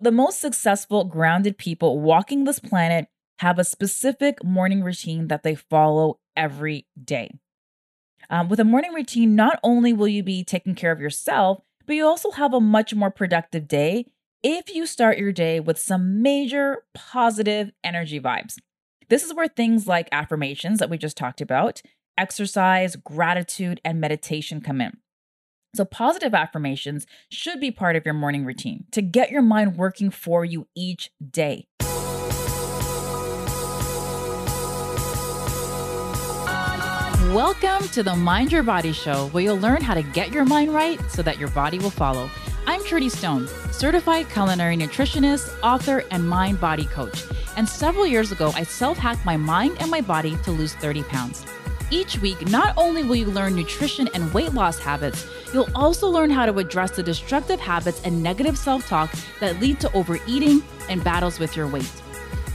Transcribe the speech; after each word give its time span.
The 0.00 0.12
most 0.12 0.40
successful, 0.40 1.04
grounded 1.04 1.58
people 1.58 1.98
walking 1.98 2.44
this 2.44 2.60
planet 2.60 3.08
have 3.40 3.58
a 3.58 3.64
specific 3.64 4.44
morning 4.44 4.82
routine 4.82 5.26
that 5.26 5.42
they 5.42 5.56
follow 5.56 6.20
every 6.36 6.86
day. 7.02 7.30
Um, 8.30 8.48
with 8.48 8.60
a 8.60 8.64
morning 8.64 8.92
routine, 8.92 9.34
not 9.34 9.58
only 9.64 9.92
will 9.92 10.06
you 10.06 10.22
be 10.22 10.44
taking 10.44 10.76
care 10.76 10.92
of 10.92 11.00
yourself, 11.00 11.62
but 11.86 11.96
you 11.96 12.06
also 12.06 12.30
have 12.32 12.54
a 12.54 12.60
much 12.60 12.94
more 12.94 13.10
productive 13.10 13.66
day 13.66 14.06
if 14.42 14.72
you 14.72 14.86
start 14.86 15.18
your 15.18 15.32
day 15.32 15.58
with 15.58 15.80
some 15.80 16.22
major 16.22 16.84
positive 16.94 17.72
energy 17.82 18.20
vibes. 18.20 18.56
This 19.08 19.24
is 19.24 19.34
where 19.34 19.48
things 19.48 19.88
like 19.88 20.08
affirmations 20.12 20.78
that 20.78 20.90
we 20.90 20.98
just 20.98 21.16
talked 21.16 21.40
about, 21.40 21.82
exercise, 22.16 22.94
gratitude, 22.94 23.80
and 23.84 24.00
meditation 24.00 24.60
come 24.60 24.80
in. 24.80 24.98
So, 25.76 25.84
positive 25.84 26.34
affirmations 26.34 27.06
should 27.28 27.60
be 27.60 27.70
part 27.70 27.94
of 27.94 28.04
your 28.04 28.14
morning 28.14 28.44
routine 28.44 28.86
to 28.92 29.02
get 29.02 29.30
your 29.30 29.42
mind 29.42 29.76
working 29.76 30.10
for 30.10 30.44
you 30.44 30.66
each 30.74 31.10
day. 31.30 31.66
Welcome 37.34 37.86
to 37.88 38.02
the 38.02 38.16
Mind 38.16 38.50
Your 38.50 38.62
Body 38.62 38.92
Show, 38.92 39.28
where 39.28 39.44
you'll 39.44 39.58
learn 39.58 39.82
how 39.82 39.92
to 39.92 40.02
get 40.02 40.32
your 40.32 40.46
mind 40.46 40.72
right 40.72 40.98
so 41.10 41.22
that 41.22 41.38
your 41.38 41.50
body 41.50 41.78
will 41.78 41.90
follow. 41.90 42.30
I'm 42.66 42.82
Trudy 42.84 43.10
Stone, 43.10 43.46
certified 43.70 44.30
culinary 44.30 44.76
nutritionist, 44.76 45.54
author, 45.62 46.02
and 46.10 46.26
mind 46.26 46.60
body 46.60 46.86
coach. 46.86 47.24
And 47.58 47.68
several 47.68 48.06
years 48.06 48.32
ago, 48.32 48.52
I 48.54 48.62
self 48.62 48.96
hacked 48.96 49.26
my 49.26 49.36
mind 49.36 49.76
and 49.80 49.90
my 49.90 50.00
body 50.00 50.38
to 50.44 50.50
lose 50.50 50.72
30 50.74 51.02
pounds. 51.02 51.44
Each 51.90 52.18
week, 52.18 52.46
not 52.48 52.74
only 52.76 53.02
will 53.02 53.16
you 53.16 53.26
learn 53.26 53.54
nutrition 53.54 54.08
and 54.12 54.32
weight 54.34 54.52
loss 54.52 54.78
habits, 54.78 55.26
you'll 55.54 55.70
also 55.74 56.06
learn 56.08 56.28
how 56.28 56.44
to 56.44 56.58
address 56.58 56.90
the 56.90 57.02
destructive 57.02 57.58
habits 57.58 58.02
and 58.04 58.22
negative 58.22 58.58
self 58.58 58.86
talk 58.86 59.10
that 59.40 59.58
lead 59.58 59.80
to 59.80 59.92
overeating 59.94 60.62
and 60.90 61.02
battles 61.02 61.38
with 61.38 61.56
your 61.56 61.66
weight. 61.66 61.90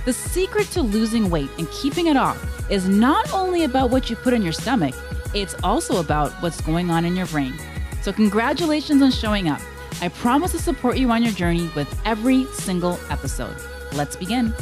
The 0.06 0.14
secret 0.14 0.68
to 0.72 0.84
losing 0.84 1.32
weight 1.32 1.50
and 1.58 1.70
keeping 1.72 2.08
it 2.08 2.18
off 2.18 2.38
is 2.70 2.88
not 2.88 3.34
only 3.34 3.64
about 3.64 3.90
what 3.90 4.10
you 4.10 4.16
put 4.16 4.34
in 4.34 4.44
your 4.44 4.54
stomach, 4.54 4.94
it's 5.34 5.56
also 5.64 6.00
about 6.00 6.32
what's 6.44 6.62
going 6.62 6.92
on 6.92 7.04
in 7.04 7.16
your 7.16 7.26
brain. 7.28 7.56
So, 8.04 8.14
congratulations 8.14 9.02
on 9.02 9.10
showing 9.10 9.50
up. 9.50 9.62
I 10.02 10.10
promise 10.10 10.52
to 10.52 10.60
support 10.60 10.98
you 10.98 11.10
on 11.10 11.24
your 11.24 11.32
journey 11.32 11.72
with 11.76 11.88
every 12.06 12.46
single 12.54 13.00
episode. 13.10 13.56
Let's 13.94 14.16
begin. 14.16 14.54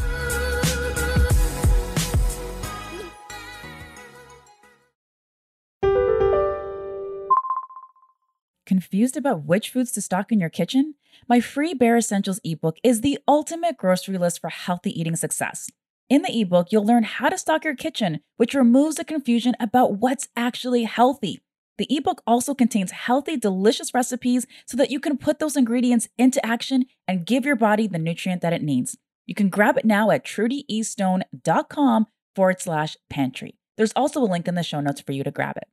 Confused 8.92 9.16
about 9.16 9.45
which 9.45 9.70
foods 9.70 9.94
to 9.94 10.02
stock 10.02 10.34
in 10.34 10.42
your 10.42 10.50
kitchen? 10.50 10.95
My 11.30 11.39
free 11.39 11.73
Bare 11.73 11.95
Essentials 11.95 12.42
ebook 12.44 12.75
is 12.84 13.00
the 13.00 13.20
ultimate 13.25 13.78
grocery 13.78 14.17
list 14.17 14.42
for 14.42 14.50
healthy 14.50 15.00
eating 15.00 15.16
success. 15.16 15.70
In 16.09 16.23
the 16.23 16.42
ebook, 16.42 16.73
you'll 16.73 16.86
learn 16.86 17.03
how 17.03 17.30
to 17.30 17.38
stock 17.38 17.64
your 17.64 17.73
kitchen, 17.73 18.19
which 18.36 18.53
removes 18.53 18.97
the 18.97 19.06
confusion 19.06 19.56
about 19.62 20.00
what's 20.00 20.28
actually 20.36 20.84
healthy. 20.84 21.39
The 21.78 21.88
ebook 21.89 22.22
also 22.28 22.53
contains 22.53 22.92
healthy, 22.92 23.38
delicious 23.38 23.94
recipes 23.94 24.45
so 24.66 24.75
that 24.75 24.92
you 24.92 25.00
can 25.00 25.17
put 25.17 25.39
those 25.39 25.56
ingredients 25.56 26.09
into 26.17 26.45
action 26.45 26.84
and 27.08 27.25
give 27.25 27.45
your 27.45 27.56
body 27.56 27.88
the 27.88 27.97
nutrient 27.97 28.42
that 28.42 28.52
it 28.52 28.62
needs. 28.62 28.97
You 29.25 29.36
can 29.36 29.47
grab 29.47 29.78
it 29.78 29.86
now 29.86 30.12
at 30.12 30.25
trudyestone.com 30.25 32.08
forward 32.36 32.62
slash 32.62 32.97
pantry. 33.09 33.56
There's 33.78 33.94
also 33.95 34.22
a 34.22 34.28
link 34.28 34.50
in 34.50 34.56
the 34.56 34.64
show 34.64 34.81
notes 34.81 35.00
for 35.00 35.14
you 35.14 35.23
to 35.23 35.31
grab 35.31 35.56
it. 35.56 35.69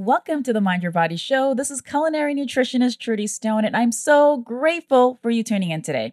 Welcome 0.00 0.44
to 0.44 0.52
the 0.52 0.60
Mind 0.60 0.84
Your 0.84 0.92
Body 0.92 1.16
Show. 1.16 1.54
This 1.54 1.72
is 1.72 1.80
culinary 1.80 2.32
nutritionist 2.32 3.00
Trudy 3.00 3.26
Stone, 3.26 3.64
and 3.64 3.76
I'm 3.76 3.90
so 3.90 4.36
grateful 4.36 5.18
for 5.20 5.28
you 5.28 5.42
tuning 5.42 5.72
in 5.72 5.82
today. 5.82 6.12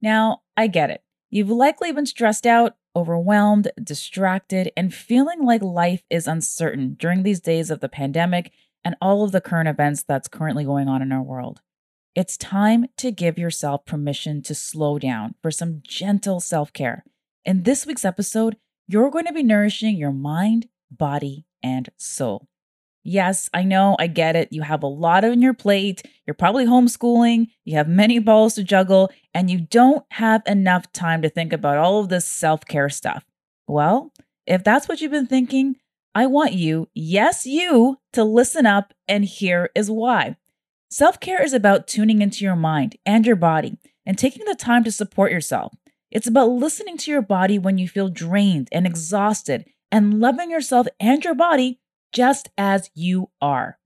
Now, 0.00 0.42
I 0.56 0.68
get 0.68 0.90
it. 0.90 1.02
You've 1.28 1.50
likely 1.50 1.90
been 1.90 2.06
stressed 2.06 2.46
out, 2.46 2.76
overwhelmed, 2.94 3.72
distracted, 3.82 4.70
and 4.76 4.94
feeling 4.94 5.42
like 5.42 5.62
life 5.62 6.04
is 6.08 6.28
uncertain 6.28 6.94
during 6.96 7.24
these 7.24 7.40
days 7.40 7.72
of 7.72 7.80
the 7.80 7.88
pandemic 7.88 8.52
and 8.84 8.94
all 9.02 9.24
of 9.24 9.32
the 9.32 9.40
current 9.40 9.68
events 9.68 10.04
that's 10.04 10.28
currently 10.28 10.62
going 10.62 10.86
on 10.86 11.02
in 11.02 11.10
our 11.10 11.20
world. 11.20 11.60
It's 12.14 12.36
time 12.36 12.86
to 12.98 13.10
give 13.10 13.36
yourself 13.36 13.84
permission 13.84 14.42
to 14.42 14.54
slow 14.54 14.96
down 14.96 15.34
for 15.42 15.50
some 15.50 15.82
gentle 15.82 16.38
self 16.38 16.72
care. 16.72 17.04
In 17.44 17.64
this 17.64 17.84
week's 17.84 18.04
episode, 18.04 18.58
you're 18.86 19.10
going 19.10 19.26
to 19.26 19.32
be 19.32 19.42
nourishing 19.42 19.96
your 19.96 20.12
mind, 20.12 20.68
body, 20.92 21.46
and 21.64 21.88
soul. 21.96 22.46
Yes, 23.08 23.48
I 23.54 23.62
know, 23.62 23.96
I 23.98 24.06
get 24.06 24.36
it. 24.36 24.52
You 24.52 24.60
have 24.60 24.82
a 24.82 24.86
lot 24.86 25.24
on 25.24 25.40
your 25.40 25.54
plate. 25.54 26.02
You're 26.26 26.34
probably 26.34 26.66
homeschooling, 26.66 27.46
you 27.64 27.74
have 27.78 27.88
many 27.88 28.18
balls 28.18 28.54
to 28.56 28.62
juggle, 28.62 29.10
and 29.32 29.50
you 29.50 29.60
don't 29.60 30.04
have 30.10 30.42
enough 30.44 30.92
time 30.92 31.22
to 31.22 31.30
think 31.30 31.54
about 31.54 31.78
all 31.78 32.00
of 32.00 32.10
this 32.10 32.26
self 32.26 32.66
care 32.66 32.90
stuff. 32.90 33.24
Well, 33.66 34.12
if 34.46 34.62
that's 34.62 34.88
what 34.88 35.00
you've 35.00 35.10
been 35.10 35.26
thinking, 35.26 35.76
I 36.14 36.26
want 36.26 36.52
you, 36.52 36.90
yes, 36.92 37.46
you, 37.46 37.98
to 38.12 38.24
listen 38.24 38.66
up, 38.66 38.92
and 39.08 39.24
here 39.24 39.70
is 39.74 39.90
why. 39.90 40.36
Self 40.90 41.18
care 41.18 41.42
is 41.42 41.54
about 41.54 41.88
tuning 41.88 42.20
into 42.20 42.44
your 42.44 42.56
mind 42.56 42.96
and 43.06 43.24
your 43.24 43.36
body 43.36 43.78
and 44.04 44.18
taking 44.18 44.44
the 44.44 44.54
time 44.54 44.84
to 44.84 44.92
support 44.92 45.32
yourself. 45.32 45.72
It's 46.10 46.26
about 46.26 46.50
listening 46.50 46.98
to 46.98 47.10
your 47.10 47.22
body 47.22 47.58
when 47.58 47.78
you 47.78 47.88
feel 47.88 48.10
drained 48.10 48.68
and 48.70 48.86
exhausted 48.86 49.64
and 49.90 50.20
loving 50.20 50.50
yourself 50.50 50.86
and 51.00 51.24
your 51.24 51.34
body 51.34 51.80
just 52.12 52.48
as 52.56 52.90
you 52.94 53.30
are. 53.40 53.78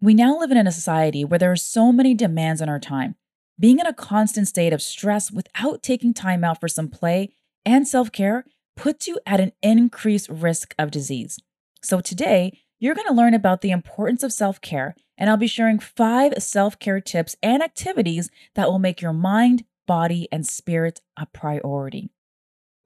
We 0.00 0.14
now 0.14 0.38
live 0.38 0.50
in 0.50 0.66
a 0.66 0.72
society 0.72 1.24
where 1.24 1.38
there 1.38 1.52
are 1.52 1.56
so 1.56 1.92
many 1.92 2.14
demands 2.14 2.62
on 2.62 2.68
our 2.68 2.78
time. 2.78 3.16
Being 3.58 3.80
in 3.80 3.86
a 3.86 3.92
constant 3.92 4.46
state 4.46 4.72
of 4.72 4.80
stress 4.80 5.32
without 5.32 5.82
taking 5.82 6.14
time 6.14 6.44
out 6.44 6.60
for 6.60 6.68
some 6.68 6.88
play 6.88 7.34
and 7.66 7.86
self 7.86 8.12
care 8.12 8.44
puts 8.76 9.08
you 9.08 9.18
at 9.26 9.40
an 9.40 9.52
increased 9.62 10.28
risk 10.28 10.74
of 10.78 10.92
disease. 10.92 11.40
So, 11.82 12.00
today, 12.00 12.60
you're 12.78 12.94
going 12.94 13.08
to 13.08 13.14
learn 13.14 13.34
about 13.34 13.60
the 13.60 13.72
importance 13.72 14.22
of 14.22 14.32
self 14.32 14.60
care, 14.60 14.94
and 15.16 15.28
I'll 15.28 15.36
be 15.36 15.48
sharing 15.48 15.80
five 15.80 16.34
self 16.38 16.78
care 16.78 17.00
tips 17.00 17.34
and 17.42 17.62
activities 17.62 18.30
that 18.54 18.70
will 18.70 18.78
make 18.78 19.02
your 19.02 19.12
mind, 19.12 19.64
body, 19.88 20.28
and 20.30 20.46
spirit 20.46 21.00
a 21.16 21.26
priority. 21.26 22.10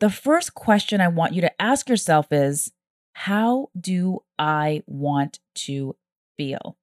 The 0.00 0.10
first 0.10 0.54
question 0.54 1.00
I 1.00 1.08
want 1.08 1.34
you 1.34 1.42
to 1.42 1.62
ask 1.62 1.88
yourself 1.88 2.32
is 2.32 2.72
how 3.12 3.70
do 3.78 4.20
I 4.38 4.82
want 4.86 5.40
to 5.54 5.96
feel? 6.36 6.76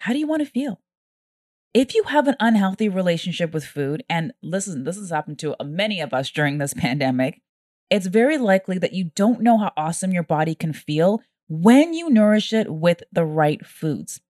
How 0.00 0.12
do 0.12 0.18
you 0.18 0.26
want 0.26 0.42
to 0.42 0.50
feel? 0.50 0.80
If 1.72 1.94
you 1.94 2.02
have 2.04 2.26
an 2.26 2.36
unhealthy 2.40 2.88
relationship 2.88 3.54
with 3.54 3.64
food, 3.64 4.02
and 4.08 4.32
listen, 4.42 4.84
this 4.84 4.96
has 4.96 5.10
happened 5.10 5.38
to 5.40 5.54
many 5.62 6.00
of 6.00 6.12
us 6.12 6.30
during 6.30 6.58
this 6.58 6.74
pandemic, 6.76 7.40
it's 7.90 8.06
very 8.06 8.38
likely 8.38 8.78
that 8.78 8.92
you 8.92 9.10
don't 9.14 9.40
know 9.40 9.58
how 9.58 9.72
awesome 9.76 10.12
your 10.12 10.22
body 10.22 10.54
can 10.54 10.72
feel 10.72 11.20
when 11.48 11.92
you 11.94 12.08
nourish 12.08 12.52
it 12.52 12.72
with 12.72 13.02
the 13.12 13.24
right 13.24 13.64
foods. 13.66 14.20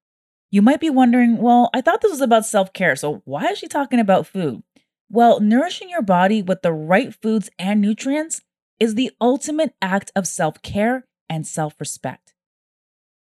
You 0.50 0.62
might 0.62 0.80
be 0.80 0.90
wondering, 0.90 1.36
well, 1.36 1.70
I 1.72 1.80
thought 1.80 2.00
this 2.00 2.10
was 2.10 2.20
about 2.20 2.46
self 2.46 2.72
care, 2.72 2.96
so 2.96 3.22
why 3.24 3.46
is 3.46 3.58
she 3.58 3.68
talking 3.68 4.00
about 4.00 4.26
food? 4.26 4.62
Well, 5.08 5.40
nourishing 5.40 5.90
your 5.90 6.02
body 6.02 6.42
with 6.42 6.62
the 6.62 6.72
right 6.72 7.14
foods 7.14 7.50
and 7.58 7.80
nutrients 7.80 8.40
is 8.78 8.94
the 8.94 9.12
ultimate 9.20 9.74
act 9.80 10.10
of 10.16 10.26
self 10.26 10.60
care 10.62 11.06
and 11.30 11.46
self 11.46 11.74
respect. 11.80 12.34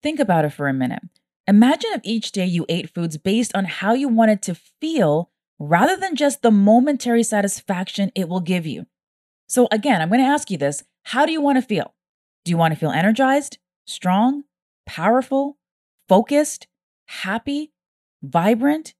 Think 0.03 0.21
about 0.21 0.45
it 0.47 0.51
for 0.51 0.69
a 0.69 0.73
minute. 0.73 1.03
Imagine 1.49 1.91
if 1.93 2.01
each 2.05 2.33
day 2.33 2.47
you 2.47 2.65
ate 2.69 2.95
foods 2.95 3.19
based 3.19 3.55
on 3.55 3.67
how 3.67 3.93
you 3.93 4.09
wanted 4.09 4.41
to 4.43 4.55
feel 4.55 5.31
rather 5.59 5.97
than 5.97 6.17
just 6.17 6.43
the 6.43 6.51
momentary 6.51 7.23
satisfaction 7.23 8.11
it 8.15 8.29
will 8.29 8.41
give 8.41 8.67
you. 8.67 8.87
So, 9.49 9.69
again, 9.71 10.01
I'm 10.01 10.09
going 10.09 10.21
to 10.21 10.27
ask 10.27 10.51
you 10.51 10.57
this 10.57 10.85
How 11.05 11.27
do 11.27 11.33
you 11.33 11.41
want 11.41 11.57
to 11.57 11.63
feel? 11.63 11.95
Do 12.45 12.51
you 12.51 12.57
want 12.57 12.73
to 12.73 12.81
feel 12.81 12.91
energized, 12.91 13.59
strong, 13.87 14.45
powerful, 14.87 15.59
focused, 16.09 16.69
happy, 17.07 17.73
vibrant? 18.23 18.95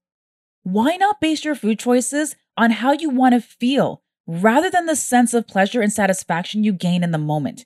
Why 0.63 0.97
not 0.97 1.21
base 1.21 1.45
your 1.45 1.55
food 1.55 1.79
choices 1.79 2.35
on 2.57 2.71
how 2.71 2.91
you 2.91 3.09
want 3.09 3.33
to 3.33 3.41
feel 3.41 4.01
rather 4.25 4.69
than 4.69 4.85
the 4.85 4.97
sense 4.97 5.33
of 5.33 5.47
pleasure 5.47 5.81
and 5.81 5.93
satisfaction 5.93 6.65
you 6.65 6.73
gain 6.73 7.03
in 7.03 7.11
the 7.11 7.17
moment? 7.17 7.65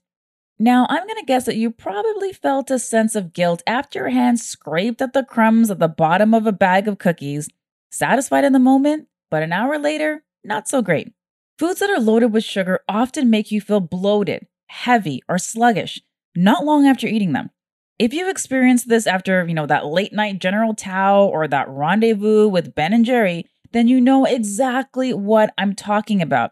Now, 0.62 0.86
I'm 0.92 1.08
going 1.08 1.18
to 1.18 1.26
guess 1.26 1.46
that 1.46 1.56
you 1.56 1.72
probably 1.72 2.32
felt 2.32 2.70
a 2.70 2.78
sense 2.78 3.16
of 3.16 3.34
guilt 3.34 3.64
after 3.66 3.98
your 3.98 4.10
hands 4.10 4.46
scraped 4.46 5.02
at 5.02 5.12
the 5.12 5.24
crumbs 5.24 5.72
at 5.72 5.80
the 5.80 5.88
bottom 5.88 6.36
of 6.36 6.46
a 6.46 6.52
bag 6.52 6.88
of 6.88 7.00
cookies, 7.00 7.50
satisfied 7.90 8.44
in 8.44 8.54
the 8.54 8.60
moment, 8.60 9.08
but 9.32 9.42
an 9.42 9.54
hour 9.54 9.80
later, 9.80 10.24
not 10.44 10.68
so 10.68 10.84
great. 10.84 11.14
Foods 11.58 11.80
that 11.80 11.90
are 11.90 12.00
loaded 12.00 12.32
with 12.32 12.44
sugar 12.44 12.82
often 12.88 13.32
make 13.32 13.52
you 13.52 13.60
feel 13.60 13.80
bloated, 13.80 14.46
heavy, 14.68 15.24
or 15.28 15.40
sluggish 15.40 16.00
not 16.36 16.64
long 16.64 16.86
after 16.86 17.08
eating 17.08 17.34
them. 17.34 17.50
If 17.98 18.14
you've 18.14 18.30
experienced 18.30 18.88
this 18.88 19.08
after, 19.08 19.44
you 19.48 19.56
know, 19.56 19.66
that 19.66 19.88
late 19.88 20.14
night 20.14 20.38
General 20.38 20.76
Tao 20.76 21.26
or 21.26 21.48
that 21.48 21.70
rendezvous 21.70 22.48
with 22.48 22.76
Ben 22.76 22.94
and 22.94 23.04
Jerry, 23.04 23.48
then 23.72 23.88
you 23.88 24.00
know 24.00 24.26
exactly 24.26 25.12
what 25.12 25.56
I'm 25.58 25.74
talking 25.74 26.22
about. 26.22 26.52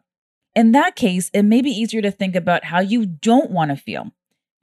In 0.60 0.74
that 0.74 0.98
case, 0.98 1.32
it 1.34 1.44
may 1.44 1.62
be 1.62 1.72
easier 1.72 2.02
to 2.02 2.12
think 2.12 2.36
about 2.36 2.66
how 2.66 2.82
you 2.82 3.06
don't 3.06 3.50
want 3.50 3.72
to 3.72 3.78
feel. 3.78 4.12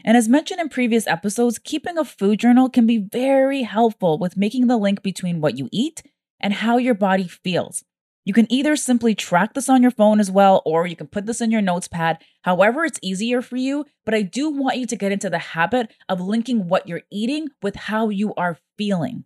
And 0.04 0.14
as 0.14 0.28
mentioned 0.28 0.60
in 0.60 0.68
previous 0.68 1.06
episodes, 1.06 1.58
keeping 1.58 1.96
a 1.96 2.04
food 2.04 2.38
journal 2.38 2.68
can 2.68 2.86
be 2.86 2.98
very 2.98 3.62
helpful 3.62 4.18
with 4.18 4.36
making 4.36 4.66
the 4.66 4.76
link 4.76 5.02
between 5.02 5.40
what 5.40 5.56
you 5.56 5.70
eat 5.72 6.02
and 6.38 6.52
how 6.52 6.76
your 6.76 6.92
body 6.92 7.26
feels. 7.26 7.82
You 8.26 8.34
can 8.34 8.46
either 8.52 8.76
simply 8.76 9.14
track 9.14 9.54
this 9.54 9.70
on 9.70 9.80
your 9.80 9.90
phone 9.90 10.20
as 10.20 10.30
well, 10.30 10.60
or 10.66 10.86
you 10.86 10.96
can 10.96 11.06
put 11.06 11.24
this 11.24 11.40
in 11.40 11.50
your 11.50 11.62
notes 11.62 11.88
pad, 11.88 12.22
however, 12.42 12.84
it's 12.84 13.00
easier 13.00 13.40
for 13.40 13.56
you. 13.56 13.86
But 14.04 14.12
I 14.12 14.20
do 14.20 14.50
want 14.50 14.76
you 14.76 14.84
to 14.88 14.96
get 14.96 15.12
into 15.12 15.30
the 15.30 15.38
habit 15.38 15.94
of 16.10 16.20
linking 16.20 16.68
what 16.68 16.86
you're 16.86 17.04
eating 17.10 17.48
with 17.62 17.74
how 17.74 18.10
you 18.10 18.34
are 18.34 18.58
feeling. 18.76 19.24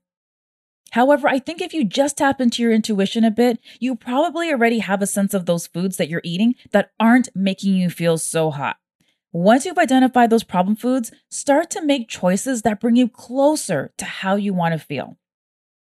However, 0.90 1.28
I 1.28 1.38
think 1.38 1.60
if 1.60 1.72
you 1.72 1.84
just 1.84 2.18
tap 2.18 2.40
into 2.40 2.62
your 2.62 2.72
intuition 2.72 3.24
a 3.24 3.30
bit, 3.30 3.60
you 3.78 3.94
probably 3.94 4.50
already 4.50 4.80
have 4.80 5.02
a 5.02 5.06
sense 5.06 5.34
of 5.34 5.46
those 5.46 5.66
foods 5.66 5.96
that 5.96 6.08
you're 6.08 6.20
eating 6.24 6.54
that 6.72 6.90
aren't 6.98 7.28
making 7.34 7.74
you 7.74 7.90
feel 7.90 8.18
so 8.18 8.50
hot. 8.50 8.76
Once 9.32 9.64
you've 9.64 9.78
identified 9.78 10.28
those 10.30 10.42
problem 10.42 10.74
foods, 10.74 11.12
start 11.28 11.70
to 11.70 11.84
make 11.84 12.08
choices 12.08 12.62
that 12.62 12.80
bring 12.80 12.96
you 12.96 13.08
closer 13.08 13.92
to 13.96 14.04
how 14.04 14.34
you 14.34 14.52
want 14.52 14.72
to 14.72 14.78
feel. 14.78 15.16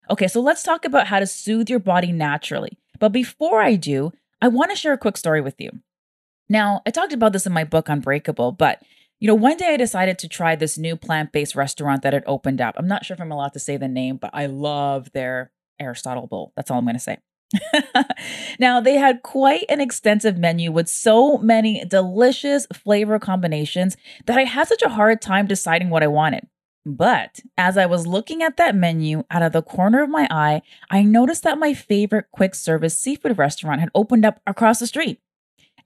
Okay, 0.09 0.29
so 0.29 0.41
let's 0.41 0.63
talk 0.63 0.85
about 0.85 1.09
how 1.09 1.19
to 1.19 1.27
soothe 1.27 1.69
your 1.69 1.81
body 1.81 2.13
naturally. 2.13 2.79
But 3.01 3.11
before 3.11 3.61
I 3.61 3.75
do, 3.75 4.13
I 4.41 4.49
want 4.49 4.71
to 4.71 4.77
share 4.77 4.93
a 4.93 4.99
quick 4.99 5.17
story 5.17 5.41
with 5.41 5.61
you. 5.61 5.71
Now, 6.49 6.83
I 6.87 6.91
talked 6.91 7.13
about 7.13 7.33
this 7.33 7.47
in 7.47 7.53
my 7.53 7.65
book 7.65 7.89
Unbreakable, 7.89 8.53
but 8.53 8.81
you 9.23 9.29
know, 9.29 9.37
one 9.37 9.57
day 9.57 9.73
I 9.73 9.77
decided 9.77 10.19
to 10.19 10.29
try 10.29 10.57
this 10.57 10.77
new 10.77 10.97
plant-based 10.97 11.55
restaurant 11.55 12.03
that 12.03 12.13
had 12.13 12.25
opened 12.27 12.61
up. 12.61 12.75
I'm 12.77 12.89
not 12.89 13.05
sure 13.05 13.15
if 13.15 13.21
I'm 13.21 13.31
allowed 13.31 13.53
to 13.53 13.61
say 13.61 13.77
the 13.77 13.87
name, 13.87 14.17
but 14.17 14.31
I 14.33 14.47
love 14.47 15.13
their 15.13 15.53
Aristotle 15.79 16.27
bowl. 16.27 16.53
That's 16.57 16.73
all 16.73 16.79
I'm 16.79 16.85
going 16.85 16.97
to 16.97 16.99
say. 16.99 17.19
now, 18.59 18.81
they 18.81 18.95
had 18.97 19.23
quite 19.23 19.65
an 19.69 19.81
extensive 19.81 20.39
menu 20.39 20.73
with 20.73 20.89
so 20.89 21.39
many 21.39 21.85
delicious 21.85 22.67
flavor 22.73 23.21
combinations 23.21 23.97
that 24.27 24.39
I 24.39 24.43
had 24.43 24.67
such 24.67 24.83
a 24.83 24.89
hard 24.89 25.23
time 25.23 25.47
deciding 25.47 25.89
what 25.89 26.03
I 26.03 26.09
wanted. 26.09 26.49
But 26.85 27.39
as 27.57 27.79
I 27.79 27.87
was 27.87 28.09
looking 28.09 28.43
at 28.43 28.57
that 28.57 28.75
menu 28.75 29.23
out 29.31 29.43
of 29.43 29.53
the 29.53 29.63
corner 29.63 30.03
of 30.03 30.11
my 30.11 30.27
eye, 30.33 30.63
I 30.91 31.05
noticed 31.05 31.45
that 31.45 31.61
my 31.61 31.75
favorite 31.75 32.27
quick 32.33 32.57
service 32.57 32.99
seafood 32.99 33.39
restaurant 33.39 33.79
had 33.79 33.91
opened 33.95 34.25
up 34.25 34.41
across 34.49 34.81
the 34.81 34.89
street. 34.89 35.21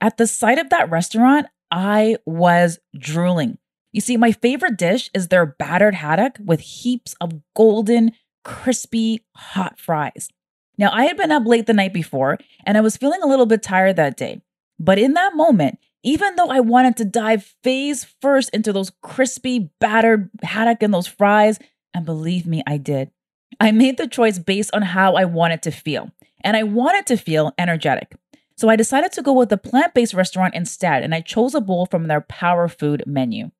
At 0.01 0.17
the 0.17 0.25
sight 0.25 0.57
of 0.57 0.71
that 0.71 0.89
restaurant, 0.89 1.47
I 1.71 2.17
was 2.25 2.79
drooling. 2.97 3.57
You 3.93 4.01
see, 4.01 4.17
my 4.17 4.31
favorite 4.31 4.77
dish 4.77 5.09
is 5.13 5.27
their 5.27 5.45
battered 5.45 5.95
haddock 5.95 6.37
with 6.43 6.59
heaps 6.59 7.15
of 7.19 7.41
golden, 7.55 8.11
crispy, 8.43 9.25
hot 9.35 9.79
fries. 9.79 10.29
Now, 10.77 10.91
I 10.93 11.05
had 11.05 11.17
been 11.17 11.31
up 11.31 11.45
late 11.45 11.65
the 11.65 11.73
night 11.73 11.93
before 11.93 12.37
and 12.65 12.77
I 12.77 12.81
was 12.81 12.97
feeling 12.97 13.21
a 13.23 13.27
little 13.27 13.45
bit 13.45 13.63
tired 13.63 13.95
that 13.95 14.17
day. 14.17 14.41
But 14.79 14.99
in 14.99 15.13
that 15.13 15.35
moment, 15.35 15.79
even 16.03 16.35
though 16.35 16.49
I 16.49 16.59
wanted 16.59 16.97
to 16.97 17.05
dive 17.05 17.55
face 17.63 18.05
first 18.21 18.49
into 18.51 18.71
those 18.71 18.91
crispy, 19.01 19.71
battered 19.79 20.29
haddock 20.43 20.83
and 20.83 20.93
those 20.93 21.07
fries, 21.07 21.59
and 21.93 22.05
believe 22.05 22.45
me, 22.45 22.61
I 22.67 22.77
did. 22.77 23.11
I 23.59 23.71
made 23.71 23.97
the 23.97 24.07
choice 24.07 24.37
based 24.37 24.73
on 24.73 24.83
how 24.83 25.15
I 25.15 25.25
wanted 25.25 25.63
to 25.63 25.71
feel, 25.71 26.11
and 26.41 26.55
I 26.55 26.63
wanted 26.63 27.07
to 27.07 27.17
feel 27.17 27.53
energetic. 27.57 28.15
So 28.57 28.69
I 28.69 28.75
decided 28.75 29.11
to 29.13 29.21
go 29.21 29.33
with 29.33 29.51
a 29.51 29.57
plant 29.57 29.93
based 29.93 30.15
restaurant 30.15 30.55
instead, 30.55 31.03
and 31.03 31.13
I 31.13 31.21
chose 31.21 31.53
a 31.53 31.61
bowl 31.61 31.85
from 31.85 32.07
their 32.07 32.21
power 32.21 32.67
food 32.67 33.03
menu. 33.05 33.51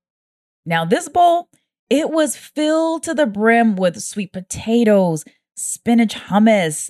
Now, 0.66 0.86
this 0.86 1.08
bowl, 1.08 1.50
it 1.90 2.10
was 2.10 2.36
filled 2.36 3.04
to 3.04 3.14
the 3.14 3.28
brim 3.28 3.76
with 3.76 4.02
sweet 4.02 4.34
potatoes, 4.34 5.24
spinach 5.56 6.16
hummus, 6.16 6.90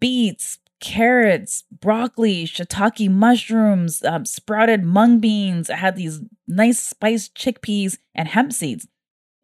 beets, 0.00 0.58
carrots, 0.80 1.64
broccoli, 1.70 2.46
shiitake 2.46 3.10
mushrooms, 3.10 4.02
um, 4.02 4.24
sprouted 4.24 4.82
mung 4.82 5.20
beans. 5.20 5.68
I 5.68 5.76
had 5.76 5.94
these 5.94 6.20
nice 6.48 6.80
spiced 6.80 7.34
chickpeas 7.36 7.98
and 8.14 8.28
hemp 8.28 8.52
seeds. 8.52 8.88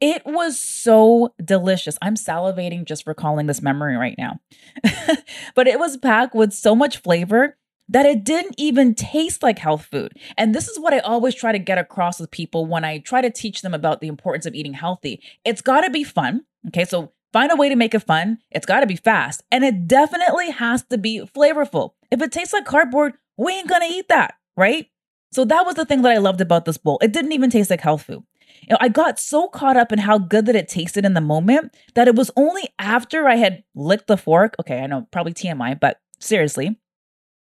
It 0.00 0.22
was 0.24 0.58
so 0.58 1.34
delicious. 1.44 1.98
I'm 2.00 2.14
salivating 2.14 2.84
just 2.84 3.06
recalling 3.06 3.46
this 3.46 3.60
memory 3.60 3.96
right 3.96 4.16
now. 4.16 4.40
but 5.54 5.66
it 5.66 5.78
was 5.78 5.96
packed 5.96 6.34
with 6.34 6.52
so 6.52 6.74
much 6.74 6.98
flavor 6.98 7.57
that 7.88 8.06
it 8.06 8.24
didn't 8.24 8.54
even 8.58 8.94
taste 8.94 9.42
like 9.42 9.58
health 9.58 9.86
food. 9.86 10.12
And 10.36 10.54
this 10.54 10.68
is 10.68 10.78
what 10.78 10.92
I 10.92 10.98
always 10.98 11.34
try 11.34 11.52
to 11.52 11.58
get 11.58 11.78
across 11.78 12.20
with 12.20 12.30
people 12.30 12.66
when 12.66 12.84
I 12.84 12.98
try 12.98 13.20
to 13.20 13.30
teach 13.30 13.62
them 13.62 13.74
about 13.74 14.00
the 14.00 14.08
importance 14.08 14.46
of 14.46 14.54
eating 14.54 14.74
healthy. 14.74 15.22
It's 15.44 15.62
got 15.62 15.82
to 15.82 15.90
be 15.90 16.04
fun. 16.04 16.44
Okay, 16.68 16.84
so 16.84 17.12
Find 17.32 17.52
a 17.52 17.56
way 17.56 17.68
to 17.68 17.76
make 17.76 17.94
it 17.94 18.00
fun. 18.00 18.38
It's 18.50 18.66
got 18.66 18.80
to 18.80 18.86
be 18.86 18.96
fast. 18.96 19.42
And 19.50 19.64
it 19.64 19.86
definitely 19.86 20.50
has 20.50 20.82
to 20.84 20.98
be 20.98 21.20
flavorful. 21.20 21.92
If 22.10 22.22
it 22.22 22.32
tastes 22.32 22.54
like 22.54 22.64
cardboard, 22.64 23.14
we 23.36 23.52
ain't 23.52 23.68
to 23.68 23.78
eat 23.82 24.08
that, 24.08 24.34
right? 24.56 24.86
So 25.32 25.44
that 25.44 25.66
was 25.66 25.74
the 25.74 25.84
thing 25.84 26.02
that 26.02 26.12
I 26.12 26.18
loved 26.18 26.40
about 26.40 26.64
this 26.64 26.78
bowl. 26.78 26.98
It 27.02 27.12
didn't 27.12 27.32
even 27.32 27.50
taste 27.50 27.68
like 27.68 27.82
health 27.82 28.02
food. 28.02 28.22
You 28.62 28.72
know, 28.72 28.78
I 28.80 28.88
got 28.88 29.18
so 29.18 29.46
caught 29.46 29.76
up 29.76 29.92
in 29.92 29.98
how 29.98 30.18
good 30.18 30.46
that 30.46 30.56
it 30.56 30.68
tasted 30.68 31.04
in 31.04 31.14
the 31.14 31.20
moment 31.20 31.76
that 31.94 32.08
it 32.08 32.16
was 32.16 32.30
only 32.34 32.68
after 32.78 33.28
I 33.28 33.36
had 33.36 33.62
licked 33.74 34.06
the 34.06 34.16
fork. 34.16 34.56
Okay, 34.58 34.80
I 34.80 34.86
know, 34.86 35.06
probably 35.10 35.34
TMI, 35.34 35.78
but 35.78 36.00
seriously, 36.18 36.80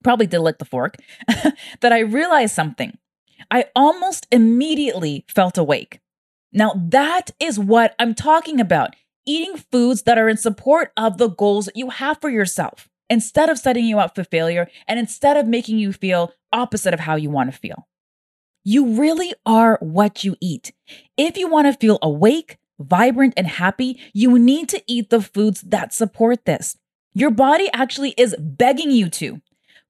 probably 0.04 0.26
did 0.26 0.38
lick 0.40 0.58
the 0.58 0.64
fork, 0.64 0.96
that 1.80 1.92
I 1.92 2.00
realized 2.00 2.54
something. 2.54 2.96
I 3.50 3.66
almost 3.74 4.26
immediately 4.30 5.24
felt 5.28 5.58
awake. 5.58 6.00
Now, 6.52 6.72
that 6.76 7.32
is 7.40 7.58
what 7.58 7.94
I'm 7.98 8.14
talking 8.14 8.60
about 8.60 8.94
eating 9.26 9.56
foods 9.56 10.02
that 10.02 10.18
are 10.18 10.28
in 10.28 10.36
support 10.36 10.92
of 10.96 11.16
the 11.18 11.28
goals 11.28 11.64
that 11.64 11.76
you 11.76 11.90
have 11.90 12.20
for 12.20 12.28
yourself 12.28 12.88
instead 13.08 13.48
of 13.48 13.58
setting 13.58 13.84
you 13.84 13.98
up 13.98 14.14
for 14.14 14.24
failure 14.24 14.68
and 14.86 14.98
instead 14.98 15.36
of 15.36 15.46
making 15.46 15.78
you 15.78 15.92
feel 15.92 16.32
opposite 16.52 16.94
of 16.94 17.00
how 17.00 17.16
you 17.16 17.30
want 17.30 17.50
to 17.50 17.58
feel. 17.58 17.88
You 18.64 18.94
really 18.94 19.34
are 19.44 19.78
what 19.80 20.24
you 20.24 20.36
eat. 20.40 20.72
If 21.16 21.36
you 21.36 21.48
want 21.48 21.66
to 21.66 21.78
feel 21.78 21.98
awake, 22.02 22.58
vibrant, 22.78 23.34
and 23.36 23.46
happy, 23.46 24.00
you 24.12 24.38
need 24.38 24.68
to 24.70 24.82
eat 24.86 25.10
the 25.10 25.20
foods 25.20 25.60
that 25.62 25.92
support 25.92 26.44
this. 26.44 26.76
Your 27.12 27.30
body 27.30 27.68
actually 27.72 28.14
is 28.16 28.34
begging 28.38 28.90
you 28.90 29.08
to. 29.10 29.40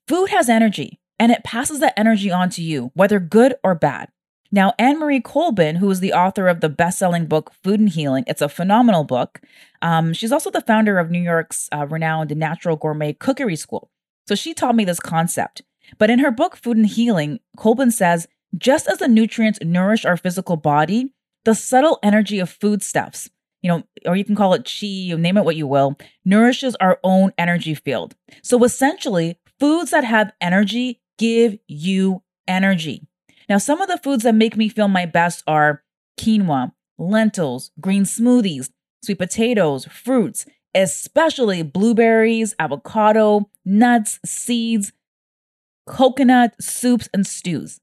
Food 0.07 0.29
has 0.31 0.49
energy 0.49 1.01
and 1.19 1.33
it 1.33 1.45
passes 1.45 1.81
that 1.81 1.99
energy 1.99 2.31
on 2.31 2.51
to 2.51 2.63
you, 2.63 2.91
whether 2.95 3.19
good 3.19 3.55
or 3.65 3.75
bad. 3.75 4.09
Now, 4.53 4.75
Annemarie 4.79 5.23
Colbin, 5.23 5.79
who 5.79 5.91
is 5.91 6.01
the 6.01 6.13
author 6.13 6.47
of 6.47 6.61
the 6.61 6.69
best 6.69 6.99
selling 6.99 7.27
book 7.27 7.53
Food 7.63 7.81
and 7.81 7.89
Healing, 7.89 8.25
it's 8.27 8.43
a 8.43 8.49
phenomenal 8.49 9.05
book. 9.05 9.41
Um, 9.83 10.13
she's 10.13 10.31
also 10.31 10.51
the 10.51 10.61
founder 10.61 10.99
of 10.99 11.11
New 11.11 11.21
York's 11.21 11.69
uh, 11.73 11.87
renowned 11.87 12.37
natural 12.37 12.77
gourmet 12.77 13.15
cookery 13.15 13.57
school. 13.57 13.91
So 14.29 14.35
she 14.35 14.55
taught 14.55 14.77
me 14.77 14.85
this 14.85 15.01
concept. 15.01 15.63
But 15.99 16.11
in 16.11 16.19
her 16.19 16.31
book, 16.31 16.57
Food 16.57 16.77
and 16.77 16.87
Healing, 16.87 17.41
Colbin 17.57 17.91
says 17.91 18.29
just 18.57 18.87
as 18.87 18.99
the 18.99 19.09
nutrients 19.09 19.59
nourish 19.63 20.05
our 20.05 20.17
physical 20.17 20.57
body, 20.57 21.11
the 21.45 21.55
subtle 21.55 21.99
energy 22.03 22.39
of 22.39 22.51
foodstuffs, 22.51 23.31
you 23.63 23.69
know, 23.69 23.83
or 24.07 24.17
you 24.17 24.25
can 24.25 24.37
call 24.37 24.55
it 24.55 24.65
chi, 24.65 24.87
you 24.87 25.17
name 25.17 25.37
it 25.37 25.45
what 25.45 25.57
you 25.57 25.67
will, 25.67 25.97
nourishes 26.25 26.77
our 26.77 27.01
own 27.03 27.33
energy 27.39 27.75
field. 27.75 28.15
So 28.43 28.63
essentially, 28.63 29.39
foods 29.59 29.91
that 29.91 30.05
have 30.05 30.33
energy 30.41 31.01
give 31.19 31.59
you 31.67 32.23
energy. 32.47 33.07
Now, 33.49 33.59
some 33.59 33.81
of 33.81 33.89
the 33.89 33.99
foods 33.99 34.25
that 34.25 34.35
make 34.35 34.57
me 34.57 34.69
feel 34.69 34.89
my 34.89 35.07
best 35.07 35.43
are 35.47 35.83
quinoa, 36.19 36.73
lentils, 36.99 37.71
green 37.81 38.05
smoothies, 38.05 38.71
sweet 39.03 39.19
potatoes, 39.19 39.85
fruits, 39.87 40.47
especially 40.75 41.63
blueberries, 41.63 42.55
avocado, 42.59 43.51
nuts, 43.65 44.19
seeds, 44.25 44.93
coconut, 45.87 46.55
soups, 46.61 47.09
and 47.13 47.27
stews. 47.27 47.81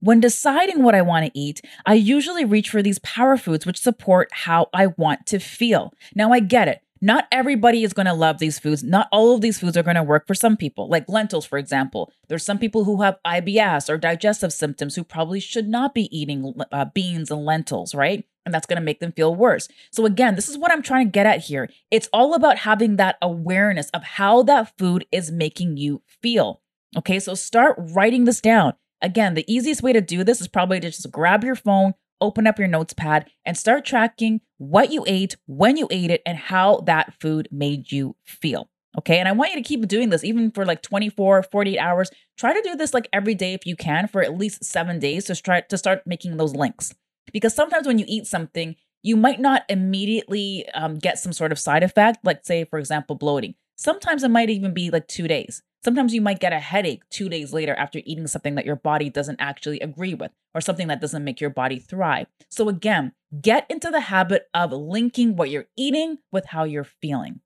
When 0.00 0.20
deciding 0.20 0.82
what 0.82 0.94
I 0.94 1.02
want 1.02 1.26
to 1.26 1.38
eat, 1.38 1.60
I 1.84 1.94
usually 1.94 2.44
reach 2.44 2.70
for 2.70 2.82
these 2.82 3.00
power 3.00 3.36
foods 3.36 3.66
which 3.66 3.80
support 3.80 4.28
how 4.32 4.68
I 4.72 4.88
want 4.88 5.26
to 5.26 5.38
feel. 5.38 5.92
Now, 6.14 6.32
I 6.32 6.40
get 6.40 6.68
it. 6.68 6.82
Not 7.00 7.26
everybody 7.30 7.84
is 7.84 7.92
going 7.92 8.06
to 8.06 8.12
love 8.12 8.38
these 8.38 8.58
foods. 8.58 8.82
Not 8.82 9.08
all 9.12 9.34
of 9.34 9.40
these 9.40 9.60
foods 9.60 9.76
are 9.76 9.82
going 9.82 9.96
to 9.96 10.02
work 10.02 10.26
for 10.26 10.34
some 10.34 10.56
people, 10.56 10.88
like 10.88 11.08
lentils, 11.08 11.46
for 11.46 11.58
example. 11.58 12.12
There's 12.28 12.44
some 12.44 12.58
people 12.58 12.84
who 12.84 13.02
have 13.02 13.18
IBS 13.26 13.88
or 13.88 13.98
digestive 13.98 14.52
symptoms 14.52 14.96
who 14.96 15.04
probably 15.04 15.40
should 15.40 15.68
not 15.68 15.94
be 15.94 16.14
eating 16.16 16.54
uh, 16.72 16.86
beans 16.86 17.30
and 17.30 17.44
lentils, 17.44 17.94
right? 17.94 18.24
And 18.44 18.54
that's 18.54 18.66
going 18.66 18.78
to 18.78 18.84
make 18.84 19.00
them 19.00 19.12
feel 19.12 19.34
worse. 19.34 19.68
So, 19.90 20.06
again, 20.06 20.34
this 20.34 20.48
is 20.48 20.56
what 20.56 20.72
I'm 20.72 20.82
trying 20.82 21.06
to 21.06 21.12
get 21.12 21.26
at 21.26 21.44
here. 21.44 21.68
It's 21.90 22.08
all 22.12 22.34
about 22.34 22.58
having 22.58 22.96
that 22.96 23.16
awareness 23.20 23.90
of 23.90 24.02
how 24.02 24.42
that 24.44 24.76
food 24.78 25.06
is 25.12 25.30
making 25.30 25.76
you 25.76 26.02
feel. 26.22 26.62
Okay, 26.96 27.18
so 27.18 27.34
start 27.34 27.76
writing 27.78 28.24
this 28.24 28.40
down. 28.40 28.72
Again, 29.02 29.34
the 29.34 29.44
easiest 29.52 29.82
way 29.82 29.92
to 29.92 30.00
do 30.00 30.24
this 30.24 30.40
is 30.40 30.48
probably 30.48 30.80
to 30.80 30.90
just 30.90 31.10
grab 31.10 31.44
your 31.44 31.54
phone, 31.54 31.92
open 32.20 32.46
up 32.46 32.58
your 32.58 32.68
notepad 32.68 33.30
and 33.44 33.56
start 33.56 33.84
tracking 33.84 34.40
what 34.58 34.92
you 34.92 35.04
ate, 35.06 35.36
when 35.46 35.76
you 35.76 35.88
ate 35.90 36.10
it, 36.10 36.22
and 36.26 36.36
how 36.36 36.78
that 36.86 37.14
food 37.20 37.48
made 37.50 37.92
you 37.92 38.16
feel. 38.24 38.68
Okay. 38.96 39.18
And 39.18 39.28
I 39.28 39.32
want 39.32 39.52
you 39.52 39.56
to 39.56 39.68
keep 39.68 39.86
doing 39.86 40.08
this 40.08 40.24
even 40.24 40.50
for 40.50 40.64
like 40.64 40.82
24, 40.82 41.44
48 41.44 41.78
hours. 41.78 42.10
Try 42.36 42.52
to 42.52 42.62
do 42.62 42.74
this 42.74 42.94
like 42.94 43.08
every 43.12 43.34
day 43.34 43.54
if 43.54 43.66
you 43.66 43.76
can 43.76 44.08
for 44.08 44.22
at 44.22 44.36
least 44.36 44.64
seven 44.64 44.98
days 44.98 45.26
to 45.26 45.36
try 45.40 45.60
to 45.60 45.78
start 45.78 46.02
making 46.06 46.36
those 46.36 46.54
links. 46.54 46.94
Because 47.32 47.54
sometimes 47.54 47.86
when 47.86 47.98
you 47.98 48.06
eat 48.08 48.26
something, 48.26 48.74
you 49.02 49.16
might 49.16 49.40
not 49.40 49.62
immediately 49.68 50.66
um, 50.74 50.98
get 50.98 51.18
some 51.18 51.32
sort 51.32 51.52
of 51.52 51.58
side 51.58 51.82
effect, 51.82 52.24
like, 52.24 52.44
say, 52.44 52.64
for 52.64 52.78
example, 52.78 53.14
bloating. 53.14 53.54
Sometimes 53.76 54.24
it 54.24 54.30
might 54.30 54.50
even 54.50 54.74
be 54.74 54.90
like 54.90 55.06
two 55.06 55.28
days. 55.28 55.62
Sometimes 55.84 56.12
you 56.12 56.20
might 56.20 56.40
get 56.40 56.52
a 56.52 56.58
headache 56.58 57.02
two 57.08 57.28
days 57.28 57.52
later 57.52 57.74
after 57.74 58.00
eating 58.04 58.26
something 58.26 58.56
that 58.56 58.66
your 58.66 58.76
body 58.76 59.10
doesn't 59.10 59.40
actually 59.40 59.80
agree 59.80 60.14
with 60.14 60.32
or 60.54 60.60
something 60.60 60.88
that 60.88 61.00
doesn't 61.00 61.24
make 61.24 61.40
your 61.40 61.50
body 61.50 61.78
thrive. 61.78 62.26
So, 62.48 62.68
again, 62.68 63.12
get 63.40 63.66
into 63.70 63.90
the 63.90 64.00
habit 64.00 64.48
of 64.54 64.72
linking 64.72 65.36
what 65.36 65.50
you're 65.50 65.68
eating 65.76 66.18
with 66.32 66.46
how 66.46 66.64
you're 66.64 66.84
feeling. 66.84 67.40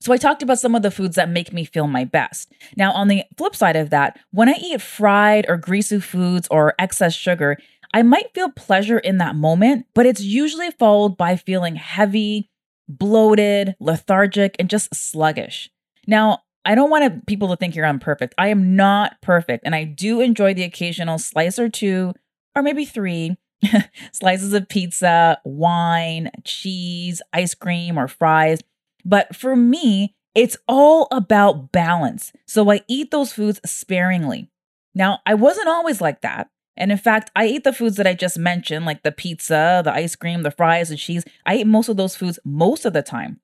So 0.00 0.12
I 0.12 0.18
talked 0.18 0.42
about 0.42 0.58
some 0.58 0.74
of 0.74 0.82
the 0.82 0.90
foods 0.90 1.16
that 1.16 1.30
make 1.30 1.52
me 1.52 1.64
feel 1.64 1.86
my 1.86 2.04
best. 2.04 2.52
Now, 2.76 2.92
on 2.92 3.08
the 3.08 3.22
flip 3.38 3.56
side 3.56 3.74
of 3.74 3.88
that, 3.88 4.18
when 4.32 4.50
I 4.50 4.56
eat 4.60 4.82
fried 4.82 5.46
or 5.48 5.56
greasy 5.56 5.98
foods 5.98 6.46
or 6.50 6.74
excess 6.78 7.14
sugar, 7.14 7.56
I 7.94 8.02
might 8.02 8.34
feel 8.34 8.50
pleasure 8.50 8.98
in 8.98 9.16
that 9.18 9.34
moment, 9.34 9.86
but 9.94 10.04
it's 10.04 10.20
usually 10.20 10.70
followed 10.72 11.16
by 11.16 11.36
feeling 11.36 11.76
heavy, 11.76 12.50
bloated, 12.86 13.76
lethargic, 13.80 14.56
and 14.58 14.68
just 14.68 14.94
sluggish. 14.94 15.70
Now, 16.06 16.40
I 16.64 16.74
don't 16.74 16.90
want 16.90 17.26
people 17.26 17.48
to 17.48 17.56
think 17.56 17.74
you're 17.74 17.86
imperfect. 17.86 18.34
I 18.38 18.48
am 18.48 18.76
not 18.76 19.20
perfect, 19.20 19.64
and 19.64 19.74
I 19.74 19.84
do 19.84 20.20
enjoy 20.20 20.54
the 20.54 20.62
occasional 20.62 21.18
slice 21.18 21.58
or 21.58 21.68
two, 21.68 22.14
or 22.56 22.62
maybe 22.62 22.84
three 22.84 23.36
slices 24.12 24.52
of 24.52 24.68
pizza, 24.68 25.40
wine, 25.44 26.30
cheese, 26.44 27.20
ice 27.32 27.54
cream, 27.54 27.98
or 27.98 28.08
fries. 28.08 28.60
But 29.04 29.36
for 29.36 29.54
me, 29.56 30.14
it's 30.34 30.56
all 30.66 31.06
about 31.10 31.70
balance. 31.70 32.32
So 32.46 32.70
I 32.70 32.80
eat 32.88 33.10
those 33.10 33.32
foods 33.32 33.60
sparingly. 33.64 34.50
Now, 34.94 35.20
I 35.26 35.34
wasn't 35.34 35.68
always 35.68 36.00
like 36.00 36.22
that. 36.22 36.48
And 36.76 36.90
in 36.90 36.98
fact, 36.98 37.30
I 37.36 37.44
ate 37.44 37.64
the 37.64 37.72
foods 37.72 37.96
that 37.96 38.06
I 38.06 38.14
just 38.14 38.36
mentioned, 38.36 38.84
like 38.84 39.02
the 39.02 39.12
pizza, 39.12 39.82
the 39.84 39.92
ice 39.92 40.16
cream, 40.16 40.42
the 40.42 40.50
fries, 40.50 40.88
the 40.88 40.96
cheese. 40.96 41.24
I 41.46 41.54
ate 41.56 41.66
most 41.66 41.88
of 41.88 41.96
those 41.96 42.16
foods 42.16 42.38
most 42.44 42.84
of 42.84 42.92
the 42.92 43.02
time. 43.02 43.40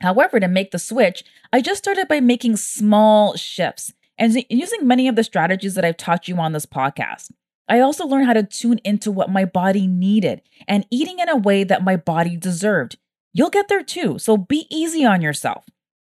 However, 0.00 0.40
to 0.40 0.48
make 0.48 0.70
the 0.70 0.78
switch, 0.78 1.24
I 1.52 1.60
just 1.60 1.78
started 1.78 2.08
by 2.08 2.20
making 2.20 2.56
small 2.56 3.36
shifts 3.36 3.92
and 4.18 4.44
using 4.48 4.86
many 4.86 5.08
of 5.08 5.16
the 5.16 5.24
strategies 5.24 5.74
that 5.74 5.84
I've 5.84 5.96
taught 5.96 6.28
you 6.28 6.36
on 6.36 6.52
this 6.52 6.66
podcast. 6.66 7.30
I 7.68 7.80
also 7.80 8.06
learned 8.06 8.26
how 8.26 8.34
to 8.34 8.42
tune 8.42 8.80
into 8.84 9.10
what 9.10 9.30
my 9.30 9.44
body 9.44 9.86
needed 9.86 10.42
and 10.68 10.86
eating 10.90 11.18
in 11.18 11.28
a 11.28 11.36
way 11.36 11.64
that 11.64 11.84
my 11.84 11.96
body 11.96 12.36
deserved. 12.36 12.96
You'll 13.32 13.50
get 13.50 13.68
there 13.68 13.82
too, 13.82 14.18
so 14.18 14.36
be 14.36 14.66
easy 14.70 15.04
on 15.04 15.20
yourself. 15.20 15.64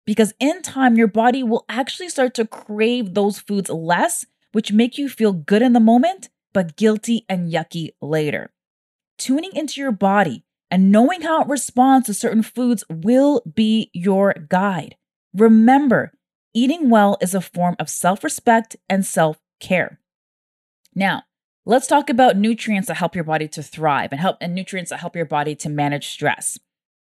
Because 0.05 0.33
in 0.39 0.61
time, 0.61 0.97
your 0.97 1.07
body 1.07 1.43
will 1.43 1.63
actually 1.69 2.09
start 2.09 2.33
to 2.35 2.45
crave 2.45 3.13
those 3.13 3.39
foods 3.39 3.69
less, 3.69 4.25
which 4.51 4.73
make 4.73 4.97
you 4.97 5.07
feel 5.07 5.31
good 5.31 5.61
in 5.61 5.73
the 5.73 5.79
moment, 5.79 6.29
but 6.53 6.75
guilty 6.75 7.25
and 7.29 7.51
yucky 7.51 7.91
later. 8.01 8.51
Tuning 9.17 9.55
into 9.55 9.79
your 9.79 9.91
body 9.91 10.42
and 10.73 10.91
knowing 10.91 11.21
how 11.21 11.39
it 11.39 11.47
responds 11.47 12.07
to 12.07 12.15
certain 12.15 12.41
foods 12.41 12.83
will 12.89 13.43
be 13.53 13.91
your 13.93 14.33
guide. 14.49 14.95
Remember, 15.31 16.11
eating 16.51 16.89
well 16.89 17.15
is 17.21 17.35
a 17.35 17.41
form 17.41 17.75
of 17.77 17.91
self 17.91 18.23
respect 18.23 18.75
and 18.89 19.05
self 19.05 19.37
care. 19.59 19.99
Now, 20.95 21.25
let's 21.63 21.85
talk 21.85 22.09
about 22.09 22.37
nutrients 22.37 22.87
that 22.87 22.97
help 22.97 23.13
your 23.13 23.23
body 23.23 23.47
to 23.49 23.61
thrive 23.61 24.11
and 24.11 24.19
help 24.19 24.37
and 24.41 24.55
nutrients 24.55 24.89
that 24.89 24.99
help 25.01 25.15
your 25.15 25.27
body 25.27 25.53
to 25.57 25.69
manage 25.69 26.07
stress. 26.07 26.57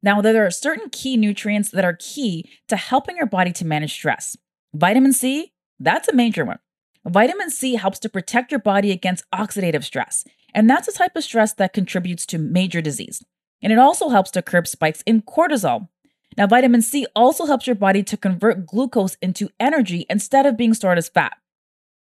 Now, 0.03 0.21
there 0.21 0.45
are 0.45 0.51
certain 0.51 0.91
key 0.91 1.17
nutrients 1.17 1.71
that 1.71 1.87
are 1.87 1.97
key 1.99 2.47
to 2.69 2.77
helping 2.77 3.17
your 3.17 3.25
body 3.25 3.53
to 3.53 3.65
manage 3.65 3.95
stress. 3.95 4.37
Vitamin 4.75 5.15
C, 5.15 5.55
that's 5.81 6.07
a 6.07 6.15
major 6.15 6.45
one. 6.45 6.59
Vitamin 7.07 7.49
C 7.49 7.77
helps 7.77 7.99
to 8.01 8.11
protect 8.11 8.53
your 8.53 8.61
body 8.61 8.91
against 8.91 9.25
oxidative 9.35 9.85
stress, 9.85 10.23
and 10.53 10.69
that's 10.69 10.87
a 10.87 10.93
type 10.93 11.17
of 11.17 11.25
stress 11.25 11.55
that 11.55 11.73
contributes 11.73 12.27
to 12.27 12.37
major 12.37 12.83
disease. 12.83 13.25
And 13.65 13.73
it 13.73 13.79
also 13.79 14.11
helps 14.11 14.31
to 14.33 14.43
curb 14.43 14.69
spikes 14.69 15.03
in 15.07 15.23
cortisol. 15.23 15.89
Now, 16.37 16.47
vitamin 16.47 16.83
C 16.83 17.07
also 17.17 17.47
helps 17.47 17.67
your 17.67 17.77
body 17.77 18.03
to 18.05 18.17
convert 18.17 18.67
glucose 18.67 19.17
into 19.23 19.49
energy 19.59 20.05
instead 20.11 20.47
of 20.47 20.57
being 20.57 20.75
stored 20.75 20.99
as 20.99 21.09
fat. 21.09 21.33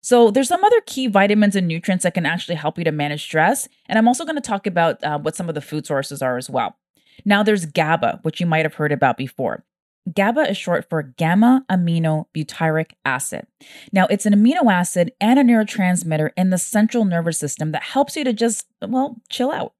So, 0.02 0.32
there's 0.32 0.48
some 0.48 0.64
other 0.64 0.82
key 0.86 1.08
vitamins 1.08 1.58
and 1.58 1.68
nutrients 1.68 2.04
that 2.04 2.14
can 2.14 2.26
actually 2.26 2.56
help 2.56 2.78
you 2.78 2.86
to 2.86 2.92
manage 2.92 3.24
stress. 3.24 3.68
And 3.88 4.00
I'm 4.00 4.08
also 4.08 4.24
going 4.24 4.38
to 4.38 4.42
talk 4.42 4.66
about 4.66 5.04
uh, 5.04 5.20
what 5.20 5.36
some 5.36 5.50
of 5.50 5.56
the 5.56 5.62
food 5.62 5.86
sources 5.86 6.22
are 6.22 6.38
as 6.38 6.50
well. 6.50 6.78
Now, 7.26 7.44
there's 7.44 7.66
GABA, 7.66 8.20
which 8.22 8.40
you 8.40 8.46
might 8.46 8.66
have 8.66 8.76
heard 8.76 8.94
about 8.94 9.18
before. 9.18 9.66
GABA 10.14 10.52
is 10.52 10.58
short 10.58 10.88
for 10.90 11.04
gamma 11.04 11.66
amino 11.70 12.26
butyric 12.34 12.92
acid. 13.04 13.46
Now, 13.92 14.08
it's 14.10 14.26
an 14.26 14.34
amino 14.34 14.72
acid 14.72 15.12
and 15.20 15.38
a 15.38 15.44
neurotransmitter 15.44 16.30
in 16.38 16.52
the 16.52 16.58
central 16.58 17.04
nervous 17.04 17.38
system 17.38 17.74
that 17.74 17.84
helps 17.84 18.16
you 18.16 18.24
to 18.24 18.32
just, 18.32 18.68
well, 18.82 19.22
chill 19.30 19.52
out. 19.52 19.74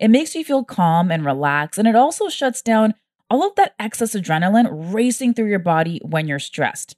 It 0.00 0.08
makes 0.08 0.34
you 0.34 0.44
feel 0.44 0.64
calm 0.64 1.10
and 1.10 1.24
relaxed, 1.24 1.78
and 1.78 1.86
it 1.86 1.94
also 1.94 2.28
shuts 2.28 2.62
down 2.62 2.94
all 3.30 3.46
of 3.46 3.54
that 3.56 3.74
excess 3.78 4.14
adrenaline 4.14 4.92
racing 4.92 5.34
through 5.34 5.48
your 5.48 5.58
body 5.58 6.00
when 6.04 6.26
you're 6.26 6.38
stressed. 6.38 6.96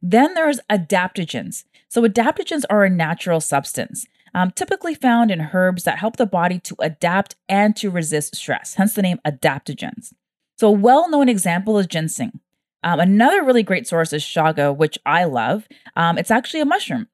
Then 0.00 0.34
there's 0.34 0.60
adaptogens. 0.70 1.64
So, 1.88 2.02
adaptogens 2.02 2.64
are 2.70 2.84
a 2.84 2.90
natural 2.90 3.40
substance, 3.40 4.06
um, 4.34 4.50
typically 4.52 4.94
found 4.94 5.30
in 5.30 5.50
herbs 5.52 5.84
that 5.84 5.98
help 5.98 6.16
the 6.16 6.26
body 6.26 6.58
to 6.60 6.76
adapt 6.80 7.36
and 7.48 7.74
to 7.76 7.90
resist 7.90 8.36
stress, 8.36 8.74
hence 8.74 8.94
the 8.94 9.02
name 9.02 9.20
adaptogens. 9.26 10.12
So, 10.58 10.68
a 10.68 10.72
well 10.72 11.08
known 11.10 11.28
example 11.28 11.78
is 11.78 11.86
ginseng. 11.86 12.40
Um, 12.82 13.00
another 13.00 13.42
really 13.42 13.62
great 13.62 13.86
source 13.88 14.12
is 14.12 14.22
chaga, 14.22 14.74
which 14.76 14.98
I 15.04 15.24
love. 15.24 15.66
Um, 15.96 16.16
it's 16.16 16.30
actually 16.30 16.60
a 16.60 16.66
mushroom. 16.66 17.08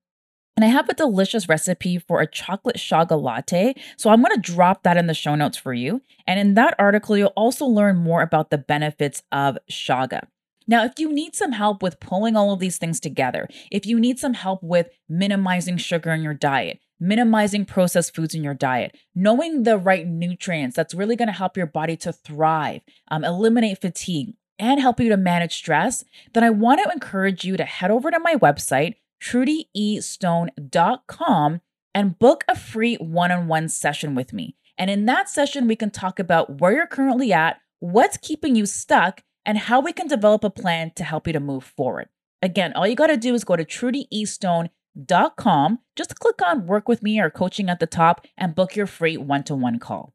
And 0.57 0.65
I 0.65 0.69
have 0.69 0.89
a 0.89 0.95
delicious 0.95 1.49
recipe 1.49 1.99
for 1.99 2.21
a 2.21 2.31
chocolate 2.31 2.77
chaga 2.77 3.21
latte. 3.21 3.75
So 3.97 4.11
I'm 4.11 4.23
going 4.23 4.35
to 4.35 4.53
drop 4.53 4.85
that 4.85 4.97
in 4.97 5.09
the 5.09 5.15
show 5.15 5.35
notes 5.35 5.59
for 5.59 5.75
you. 5.75 6.01
And 6.27 6.39
in 6.39 6.55
that 6.55 6.77
article, 6.79 7.17
you'll 7.17 7.33
also 7.37 7.67
learn 7.67 7.97
more 7.97 8.23
about 8.23 8.51
the 8.51 8.59
benefits 8.59 9.23
of 9.33 9.59
chaga. 9.71 10.27
Now, 10.67 10.85
if 10.85 10.99
you 10.99 11.13
need 11.13 11.35
some 11.35 11.53
help 11.53 11.83
with 11.83 12.01
pulling 12.01 12.37
all 12.37 12.53
of 12.53 12.61
these 12.61 12.79
things 12.79 13.01
together, 13.01 13.49
if 13.71 13.85
you 13.85 14.01
need 14.01 14.19
some 14.19 14.35
help 14.35 14.63
with 14.63 14.89
minimizing 15.09 15.77
sugar 15.77 16.13
in 16.13 16.23
your 16.23 16.35
diet, 16.35 16.79
minimizing 16.99 17.67
processed 17.67 18.15
foods 18.15 18.35
in 18.35 18.43
your 18.43 18.55
diet, 18.55 18.97
knowing 19.15 19.65
the 19.65 19.77
right 19.77 20.07
nutrients 20.07 20.77
that's 20.77 20.95
really 20.95 21.17
to 21.17 21.27
help 21.27 21.57
your 21.57 21.67
body 21.67 21.97
to 21.99 22.13
thrive, 22.13 22.81
um, 23.09 23.25
eliminate 23.25 23.81
fatigue, 23.81 24.35
and 24.59 24.81
help 24.81 25.01
you 25.01 25.09
to 25.09 25.17
manage 25.17 25.55
stress, 25.55 26.05
then 26.33 26.45
I 26.45 26.51
want 26.51 26.81
to 26.83 26.91
encourage 26.93 27.45
you 27.45 27.57
to 27.57 27.65
head 27.65 27.91
over 27.91 28.11
to 28.11 28.19
my 28.21 28.37
website, 28.37 28.95
trudyestone.com, 29.25 31.61
and 31.97 32.19
book 32.19 32.43
a 32.49 32.57
free 32.57 32.97
one 32.97 33.31
on 33.31 33.47
one 33.47 33.69
session 33.69 34.15
with 34.15 34.33
me. 34.33 34.57
And 34.77 34.91
in 34.91 35.07
that 35.07 35.29
session, 35.29 35.69
we 35.69 35.77
can 35.77 35.91
talk 35.91 36.19
about 36.19 36.61
where 36.61 36.73
you're 36.73 36.87
currently 36.87 37.33
at, 37.33 37.59
what's 37.79 38.17
keeping 38.17 38.57
you 38.57 38.67
stuck, 38.67 39.23
and 39.47 39.59
how 39.59 39.81
we 39.81 39.93
can 39.93 40.09
develop 40.09 40.43
a 40.43 40.51
plan 40.51 40.91
to 40.97 41.05
help 41.05 41.27
you 41.27 41.33
to 41.33 41.41
move 41.41 41.65
forward. 41.65 42.09
Again, 42.43 42.73
all 42.75 42.87
you 42.87 42.97
got 42.97 43.09
to 43.09 43.17
do 43.17 43.35
is 43.35 43.45
go 43.45 43.57
to 43.57 43.65
trudyestone.com. 43.65 45.79
Just 45.97 46.19
click 46.19 46.43
on 46.45 46.67
Work 46.67 46.89
with 46.89 47.03
Me 47.03 47.21
or 47.21 47.31
Coaching 47.31 47.71
at 47.71 47.81
the 47.81 47.87
top 47.87 48.27
and 48.37 48.55
book 48.55 48.75
your 48.75 48.87
free 48.87 49.17
one 49.17 49.45
to 49.45 49.55
one 49.55 49.79
call. 49.79 50.14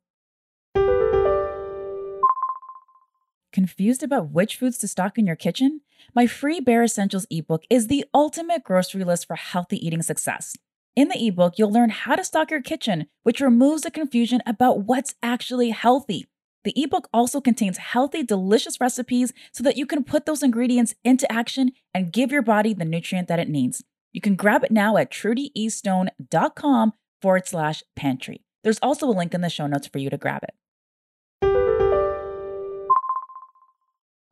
Confused 3.52 4.04
about 4.04 4.30
which 4.30 4.58
foods 4.58 4.78
to 4.78 4.88
stock 4.88 5.18
in 5.18 5.26
your 5.26 5.36
kitchen? 5.36 5.82
My 6.14 6.28
free 6.28 6.60
Bare 6.60 6.84
Essentials 6.84 7.26
ebook 7.32 7.64
is 7.70 7.88
the 7.88 8.06
ultimate 8.14 8.64
grocery 8.64 9.04
list 9.04 9.26
for 9.26 9.36
healthy 9.36 9.84
eating 9.86 10.04
success. 10.04 10.56
In 10.96 11.08
the 11.08 11.28
ebook, 11.28 11.58
you'll 11.58 11.72
learn 11.72 11.90
how 11.90 12.16
to 12.16 12.24
stock 12.24 12.52
your 12.52 12.62
kitchen, 12.62 13.08
which 13.24 13.42
removes 13.42 13.82
the 13.82 13.92
confusion 13.92 14.42
about 14.46 14.82
what's 14.82 15.16
actually 15.24 15.72
healthy. 15.72 16.28
The 16.64 16.74
ebook 16.76 17.10
also 17.12 17.42
contains 17.42 17.78
healthy, 17.78 18.22
delicious 18.22 18.80
recipes 18.80 19.34
so 19.52 19.64
that 19.64 19.78
you 19.78 19.88
can 19.88 20.04
put 20.04 20.28
those 20.28 20.44
ingredients 20.44 20.94
into 21.04 21.32
action 21.32 21.72
and 21.92 22.14
give 22.14 22.32
your 22.32 22.44
body 22.44 22.76
the 22.76 22.86
nutrient 22.86 23.28
that 23.30 23.40
it 23.40 23.50
needs. 23.50 23.84
You 24.12 24.22
can 24.22 24.36
grab 24.36 24.64
it 24.64 24.72
now 24.72 24.98
at 24.98 25.10
trudyestone.com 25.10 26.94
forward 27.22 27.48
slash 27.48 27.84
pantry. 27.96 28.44
There's 28.64 28.80
also 28.80 29.08
a 29.08 29.12
link 29.12 29.34
in 29.34 29.42
the 29.42 29.50
show 29.50 29.66
notes 29.66 29.88
for 29.88 29.98
you 29.98 30.10
to 30.12 30.18
grab 30.18 30.44
it. 30.44 30.54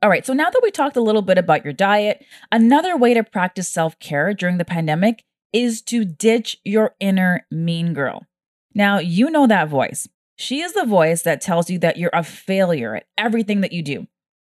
All 0.07 0.11
right, 0.11 0.25
so 0.25 0.31
now 0.31 0.49
that 0.49 0.61
we 0.63 0.71
talked 0.71 0.95
a 0.95 1.01
little 1.01 1.21
bit 1.21 1.37
about 1.37 1.65
your 1.65 1.73
diet, 1.73 2.25
another 2.49 2.95
way 2.95 3.13
to 3.13 3.25
practice 3.25 3.67
self 3.67 3.99
care 3.99 4.33
during 4.33 4.57
the 4.57 4.63
pandemic 4.63 5.25
is 5.51 5.81
to 5.81 6.05
ditch 6.05 6.55
your 6.63 6.95
inner 7.01 7.45
mean 7.51 7.93
girl. 7.93 8.25
Now, 8.73 8.99
you 8.99 9.29
know 9.29 9.47
that 9.47 9.67
voice. 9.67 10.07
She 10.37 10.61
is 10.61 10.71
the 10.71 10.85
voice 10.85 11.23
that 11.23 11.41
tells 11.41 11.69
you 11.69 11.77
that 11.79 11.97
you're 11.97 12.09
a 12.13 12.23
failure 12.23 12.95
at 12.95 13.05
everything 13.17 13.59
that 13.59 13.73
you 13.73 13.81
do. 13.81 14.07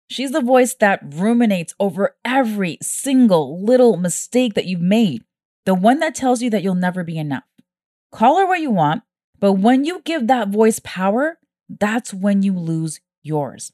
She's 0.08 0.30
the 0.30 0.40
voice 0.40 0.74
that 0.74 1.00
ruminates 1.04 1.74
over 1.80 2.14
every 2.24 2.78
single 2.80 3.60
little 3.60 3.96
mistake 3.96 4.54
that 4.54 4.66
you've 4.66 4.80
made, 4.80 5.24
the 5.66 5.74
one 5.74 5.98
that 5.98 6.14
tells 6.14 6.42
you 6.42 6.50
that 6.50 6.62
you'll 6.62 6.76
never 6.76 7.02
be 7.02 7.18
enough. 7.18 7.42
Call 8.12 8.38
her 8.38 8.46
what 8.46 8.60
you 8.60 8.70
want, 8.70 9.02
but 9.40 9.54
when 9.54 9.84
you 9.84 10.00
give 10.04 10.28
that 10.28 10.50
voice 10.50 10.80
power, 10.84 11.40
that's 11.68 12.14
when 12.14 12.44
you 12.44 12.56
lose 12.56 13.00
yours. 13.24 13.72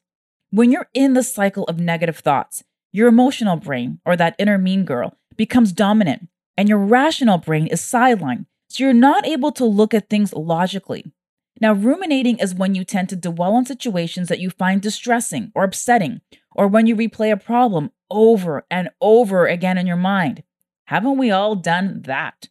When 0.57 0.73
you're 0.73 0.89
in 0.95 1.13
the 1.13 1.23
cycle 1.23 1.65
of 1.65 1.79
negative 1.79 2.17
thoughts, 2.17 2.65
your 2.91 3.09
emotional 3.09 3.57
brain, 3.57 4.01
or 4.07 4.17
that 4.17 4.35
inner 4.39 4.57
mean 4.57 4.87
girl, 4.87 5.19
becomes 5.37 5.71
dominant, 5.71 6.29
and 6.57 6.67
your 6.67 6.79
rational 6.79 7.37
brain 7.37 7.67
is 7.67 7.83
sidelined. 7.83 8.47
So 8.71 8.85
you're 8.85 8.95
not 8.95 9.27
able 9.27 9.53
to 9.53 9.67
look 9.67 9.93
at 9.93 10.09
things 10.09 10.33
logically. 10.33 11.13
Now, 11.61 11.75
ruminating 11.75 12.39
is 12.39 12.55
when 12.55 12.75
you 12.75 12.85
tend 12.85 13.11
to 13.11 13.17
dwell 13.17 13.53
on 13.53 13.67
situations 13.67 14.29
that 14.29 14.39
you 14.39 14.49
find 14.49 14.81
distressing 14.81 15.53
or 15.55 15.63
upsetting, 15.63 16.23
or 16.55 16.69
when 16.69 16.87
you 16.87 16.97
replay 16.97 17.31
a 17.31 17.37
problem 17.37 17.91
over 18.11 18.65
and 18.71 18.89
over 19.03 19.47
again 19.47 19.77
in 19.77 19.87
your 19.87 19.97
mind. 19.97 20.43
Haven't 20.87 21.19
we 21.19 21.31
all 21.31 21.55
done 21.55 22.01
that? 22.07 22.49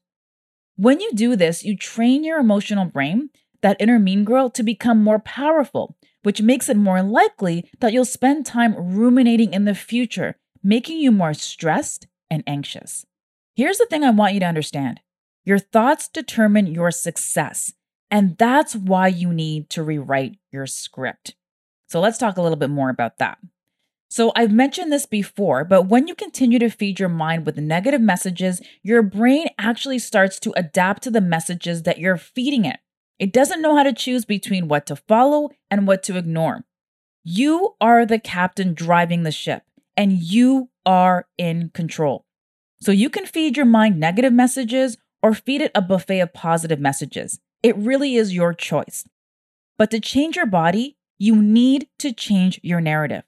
When 0.75 0.99
you 0.99 1.11
do 1.15 1.35
this, 1.35 1.63
you 1.63 1.75
train 1.75 2.23
your 2.23 2.37
emotional 2.37 2.85
brain, 2.85 3.31
that 3.63 3.77
inner 3.79 3.97
mean 3.97 4.25
girl, 4.25 4.51
to 4.51 4.61
become 4.61 5.03
more 5.03 5.17
powerful, 5.17 5.97
which 6.25 6.41
makes 6.41 6.69
it 6.69 6.75
more 6.75 7.03
likely 7.03 7.69
that 7.79 7.93
you'll 7.93 8.03
spend 8.03 8.45
time 8.45 8.75
ruminating 8.75 9.53
in 9.53 9.65
the 9.65 9.75
future, 9.75 10.35
making 10.63 10.97
you 10.97 11.11
more 11.11 11.33
stressed 11.33 12.07
and 12.31 12.43
anxious. 12.47 13.05
Here's 13.55 13.77
the 13.77 13.85
thing 13.85 14.03
I 14.03 14.09
want 14.09 14.33
you 14.33 14.39
to 14.39 14.47
understand 14.47 14.99
your 15.45 15.59
thoughts 15.59 16.07
determine 16.07 16.65
your 16.65 16.89
success, 16.89 17.73
and 18.09 18.35
that's 18.37 18.75
why 18.75 19.07
you 19.07 19.31
need 19.31 19.69
to 19.69 19.83
rewrite 19.83 20.37
your 20.51 20.65
script. 20.65 21.35
So 21.87 21.99
let's 21.99 22.17
talk 22.17 22.37
a 22.37 22.41
little 22.41 22.57
bit 22.57 22.71
more 22.71 22.89
about 22.89 23.19
that. 23.19 23.37
So, 24.09 24.31
I've 24.35 24.51
mentioned 24.51 24.91
this 24.91 25.05
before, 25.05 25.65
but 25.65 25.83
when 25.83 26.07
you 26.07 26.15
continue 26.15 26.57
to 26.59 26.69
feed 26.69 26.99
your 26.99 27.09
mind 27.09 27.45
with 27.45 27.57
negative 27.57 28.01
messages, 28.01 28.61
your 28.81 29.01
brain 29.01 29.47
actually 29.57 29.99
starts 29.99 30.39
to 30.41 30.53
adapt 30.55 31.03
to 31.03 31.11
the 31.11 31.21
messages 31.21 31.83
that 31.83 31.99
you're 31.99 32.17
feeding 32.17 32.65
it. 32.65 32.79
It 33.19 33.31
doesn't 33.31 33.61
know 33.61 33.75
how 33.75 33.83
to 33.83 33.93
choose 33.93 34.25
between 34.25 34.67
what 34.67 34.85
to 34.87 34.95
follow 34.95 35.49
and 35.71 35.87
what 35.87 36.03
to 36.03 36.17
ignore. 36.17 36.65
You 37.23 37.75
are 37.79 38.05
the 38.05 38.19
captain 38.19 38.73
driving 38.73 39.23
the 39.23 39.31
ship, 39.31 39.63
and 39.95 40.13
you 40.13 40.69
are 40.85 41.27
in 41.37 41.69
control. 41.73 42.25
So, 42.81 42.91
you 42.91 43.09
can 43.09 43.25
feed 43.25 43.57
your 43.57 43.65
mind 43.65 43.99
negative 43.99 44.33
messages 44.33 44.97
or 45.23 45.33
feed 45.33 45.61
it 45.61 45.71
a 45.73 45.81
buffet 45.81 46.19
of 46.19 46.33
positive 46.33 46.79
messages. 46.79 47.39
It 47.63 47.77
really 47.77 48.15
is 48.15 48.35
your 48.35 48.53
choice. 48.53 49.07
But 49.77 49.89
to 49.91 49.99
change 49.99 50.35
your 50.35 50.45
body, 50.45 50.97
you 51.17 51.35
need 51.41 51.87
to 51.99 52.13
change 52.13 52.59
your 52.61 52.81
narrative. 52.81 53.23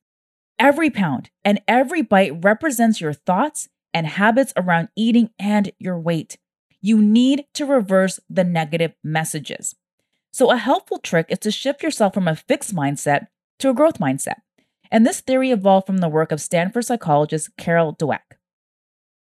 Every 0.60 0.90
pound 0.90 1.30
and 1.44 1.62
every 1.68 2.02
bite 2.02 2.44
represents 2.44 3.00
your 3.00 3.14
thoughts 3.14 3.70
and 3.94 4.06
habits 4.06 4.54
around 4.56 4.90
eating 4.96 5.32
and 5.40 5.72
your 5.80 6.00
weight. 6.00 6.38
You 6.82 7.02
need 7.02 7.46
to 7.54 7.66
reverse 7.66 8.20
the 8.30 8.44
negative 8.44 8.94
messages. 9.04 9.76
So, 10.32 10.52
a 10.52 10.58
helpful 10.58 11.00
trick 11.00 11.28
is 11.30 11.40
to 11.40 11.52
shift 11.52 11.82
yourself 11.82 12.14
from 12.14 12.28
a 12.28 12.36
fixed 12.36 12.76
mindset 12.76 13.28
to 13.60 13.70
a 13.70 13.74
growth 13.74 14.00
mindset. 14.00 14.42
And 14.92 15.06
this 15.06 15.20
theory 15.20 15.52
evolved 15.52 15.88
from 15.88 15.98
the 15.98 16.10
work 16.10 16.32
of 16.32 16.40
Stanford 16.40 16.86
psychologist 16.86 17.50
Carol 17.58 17.96
Dweck. 17.96 18.38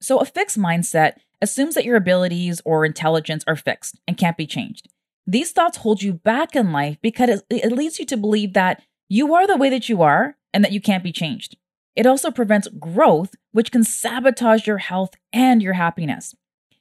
So, 0.01 0.20
a 0.20 0.25
fixed 0.25 0.58
mindset 0.58 1.13
assumes 1.41 1.75
that 1.75 1.86
your 1.86 1.98
abilities 1.98 2.62
or 2.65 2.86
intelligence 2.86 3.44
are 3.48 3.56
fixed 3.56 4.00
and 4.08 4.18
can't 4.18 4.38
be 4.38 4.48
changed. 4.48 4.88
These 5.25 5.51
thoughts 5.51 5.77
hold 5.77 6.01
you 6.01 6.13
back 6.13 6.56
in 6.56 6.72
life 6.72 6.98
because 7.01 7.44
it 7.50 7.72
leads 7.72 8.00
you 8.00 8.06
to 8.08 8.18
believe 8.18 8.53
that 8.53 8.82
you 9.08 9.34
are 9.34 9.48
the 9.48 9.58
way 9.58 9.70
that 9.70 9.89
you 9.89 10.01
are 10.01 10.38
and 10.53 10.63
that 10.63 10.72
you 10.72 10.82
can't 10.82 11.03
be 11.03 11.12
changed. 11.12 11.58
It 11.96 12.06
also 12.06 12.32
prevents 12.32 12.68
growth, 12.68 13.36
which 13.51 13.72
can 13.72 13.84
sabotage 13.84 14.65
your 14.65 14.77
health 14.77 15.15
and 15.34 15.62
your 15.62 15.74
happiness. 15.74 16.36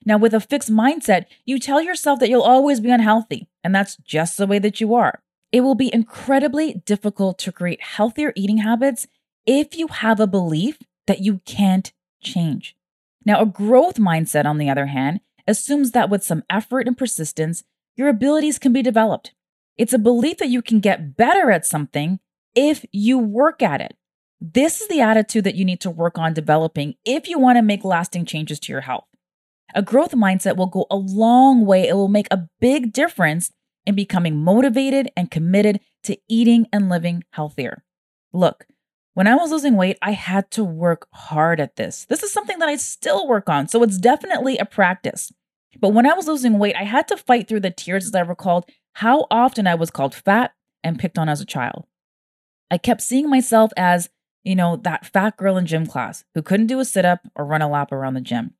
Now, 0.05 0.17
with 0.17 0.33
a 0.33 0.41
fixed 0.41 0.71
mindset, 0.71 1.27
you 1.45 1.59
tell 1.59 1.83
yourself 1.83 2.21
that 2.21 2.29
you'll 2.29 2.43
always 2.43 2.81
be 2.81 2.91
unhealthy, 2.91 3.49
and 3.63 3.75
that's 3.75 3.97
just 3.97 4.37
the 4.37 4.47
way 4.47 4.59
that 4.59 4.81
you 4.81 4.95
are. 4.95 5.21
It 5.51 5.63
will 5.63 5.75
be 5.75 5.93
incredibly 5.93 6.75
difficult 6.85 7.39
to 7.41 7.53
create 7.53 7.83
healthier 7.83 8.33
eating 8.37 8.59
habits 8.59 9.07
if 9.47 9.77
you 9.77 9.89
have 9.89 10.21
a 10.21 10.27
belief 10.27 10.79
that 11.07 11.21
you 11.21 11.41
can't 11.47 11.93
change. 12.23 12.77
Now, 13.25 13.41
a 13.41 13.47
growth 13.47 13.97
mindset, 13.97 14.45
on 14.45 14.59
the 14.59 14.71
other 14.71 14.87
hand, 14.87 15.21
assumes 15.47 15.93
that 15.93 16.11
with 16.11 16.23
some 16.23 16.45
effort 16.49 16.87
and 16.87 16.97
persistence, 16.97 17.65
your 17.97 18.09
abilities 18.09 18.59
can 18.59 18.73
be 18.73 18.83
developed. 18.83 19.33
It's 19.77 19.93
a 19.93 19.99
belief 19.99 20.39
that 20.39 20.49
you 20.49 20.63
can 20.63 20.81
get 20.81 21.17
better 21.17 21.51
at 21.51 21.67
something 21.67 22.21
if 22.55 22.85
you 22.93 23.19
work 23.19 23.63
at 23.63 23.81
it. 23.81 23.97
This 24.41 24.81
is 24.81 24.89
the 24.89 25.01
attitude 25.01 25.45
that 25.45 25.55
you 25.55 25.65
need 25.65 25.81
to 25.81 25.91
work 25.91 26.19
on 26.19 26.33
developing 26.33 26.95
if 27.05 27.29
you 27.29 27.39
want 27.39 27.57
to 27.57 27.63
make 27.63 27.85
lasting 27.85 28.25
changes 28.25 28.61
to 28.61 28.73
your 28.73 28.83
health. 28.83 29.07
A 29.75 29.83
growth 29.83 30.13
mindset 30.13 30.57
will 30.57 30.67
go 30.67 30.87
a 30.91 30.97
long 30.97 31.67
way. 31.67 31.87
It 31.87 31.95
will 31.95 32.09
make 32.09 32.29
a 32.31 32.49
big 32.61 32.93
difference 32.93 33.53
in 33.85 33.95
becoming 33.95 34.37
motivated 34.37 35.11
and 35.17 35.31
committed 35.31 35.81
to 36.05 36.19
eating 36.29 36.67
and 36.73 36.89
living 36.89 37.25
healthier. 37.31 37.85
Look, 38.33 38.67
when 39.15 39.27
I 39.27 39.35
was 39.35 39.51
losing 39.51 39.77
weight, 39.77 39.99
I 40.01 40.13
had 40.13 40.51
to 40.53 40.65
work 40.65 41.09
hard 41.13 41.61
at 41.61 41.77
this. 41.77 42.07
This 42.07 42.23
is 42.23 42.33
something 42.33 42.59
that 42.61 42.69
I 42.69 42.77
still 42.77 43.27
work 43.27 43.49
on, 43.49 43.67
so 43.69 43.83
it's 43.83 43.99
definitely 43.99 44.59
a 44.59 44.65
practice. 44.65 45.33
But 45.81 45.91
when 45.91 46.07
I 46.07 46.15
was 46.15 46.27
losing 46.27 46.59
weight, 46.59 46.77
I 46.77 46.85
had 46.85 47.09
to 47.09 47.17
fight 47.17 47.49
through 47.49 47.61
the 47.61 47.71
tears 47.71 48.07
as 48.07 48.15
I 48.15 48.21
recalled 48.21 48.65
how 48.95 49.27
often 49.31 49.67
I 49.67 49.75
was 49.75 49.91
called 49.91 50.15
fat 50.15 50.53
and 50.83 50.99
picked 50.99 51.19
on 51.19 51.29
as 51.29 51.41
a 51.41 51.47
child. 51.47 51.87
I 52.71 52.79
kept 52.79 53.03
seeing 53.03 53.29
myself 53.29 53.73
as, 53.77 54.09
you 54.45 54.55
know, 54.55 54.77
that 54.77 55.07
fat 55.07 55.37
girl 55.37 55.57
in 55.57 55.67
gym 55.67 55.87
class 55.87 56.25
who 56.35 56.43
couldn't 56.43 56.67
do 56.67 56.81
a 56.81 56.85
sit 56.85 57.05
up 57.05 57.21
or 57.35 57.45
run 57.45 57.63
a 57.63 57.69
lap 57.69 57.93
around 57.93 58.15
the 58.15 58.21
gym. 58.21 58.55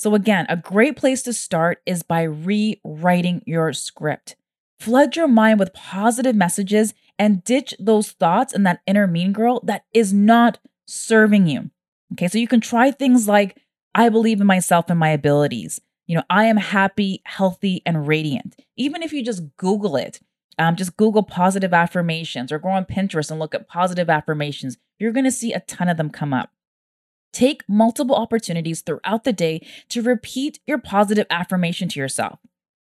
So, 0.00 0.14
again, 0.14 0.46
a 0.48 0.56
great 0.56 0.96
place 0.96 1.20
to 1.24 1.34
start 1.34 1.82
is 1.84 2.02
by 2.02 2.22
rewriting 2.22 3.42
your 3.44 3.74
script. 3.74 4.34
Flood 4.78 5.14
your 5.14 5.28
mind 5.28 5.58
with 5.58 5.74
positive 5.74 6.34
messages 6.34 6.94
and 7.18 7.44
ditch 7.44 7.74
those 7.78 8.12
thoughts 8.12 8.54
and 8.54 8.64
that 8.64 8.80
inner 8.86 9.06
mean 9.06 9.34
girl 9.34 9.60
that 9.62 9.84
is 9.92 10.10
not 10.10 10.56
serving 10.86 11.48
you. 11.48 11.70
Okay, 12.14 12.28
so 12.28 12.38
you 12.38 12.48
can 12.48 12.62
try 12.62 12.90
things 12.90 13.28
like, 13.28 13.58
I 13.94 14.08
believe 14.08 14.40
in 14.40 14.46
myself 14.46 14.86
and 14.88 14.98
my 14.98 15.10
abilities. 15.10 15.82
You 16.06 16.16
know, 16.16 16.24
I 16.30 16.46
am 16.46 16.56
happy, 16.56 17.20
healthy, 17.26 17.82
and 17.84 18.08
radiant. 18.08 18.56
Even 18.78 19.02
if 19.02 19.12
you 19.12 19.22
just 19.22 19.54
Google 19.58 19.96
it, 19.96 20.18
um, 20.58 20.76
just 20.76 20.96
Google 20.96 21.24
positive 21.24 21.74
affirmations 21.74 22.50
or 22.50 22.58
go 22.58 22.70
on 22.70 22.86
Pinterest 22.86 23.30
and 23.30 23.38
look 23.38 23.54
at 23.54 23.68
positive 23.68 24.08
affirmations. 24.08 24.78
You're 24.98 25.12
to 25.12 25.30
see 25.30 25.52
a 25.52 25.60
ton 25.60 25.90
of 25.90 25.98
them 25.98 26.08
come 26.08 26.32
up. 26.32 26.52
Take 27.32 27.68
multiple 27.68 28.16
opportunities 28.16 28.80
throughout 28.80 29.24
the 29.24 29.32
day 29.32 29.66
to 29.88 30.02
repeat 30.02 30.60
your 30.66 30.78
positive 30.78 31.26
affirmation 31.30 31.88
to 31.90 32.00
yourself. 32.00 32.38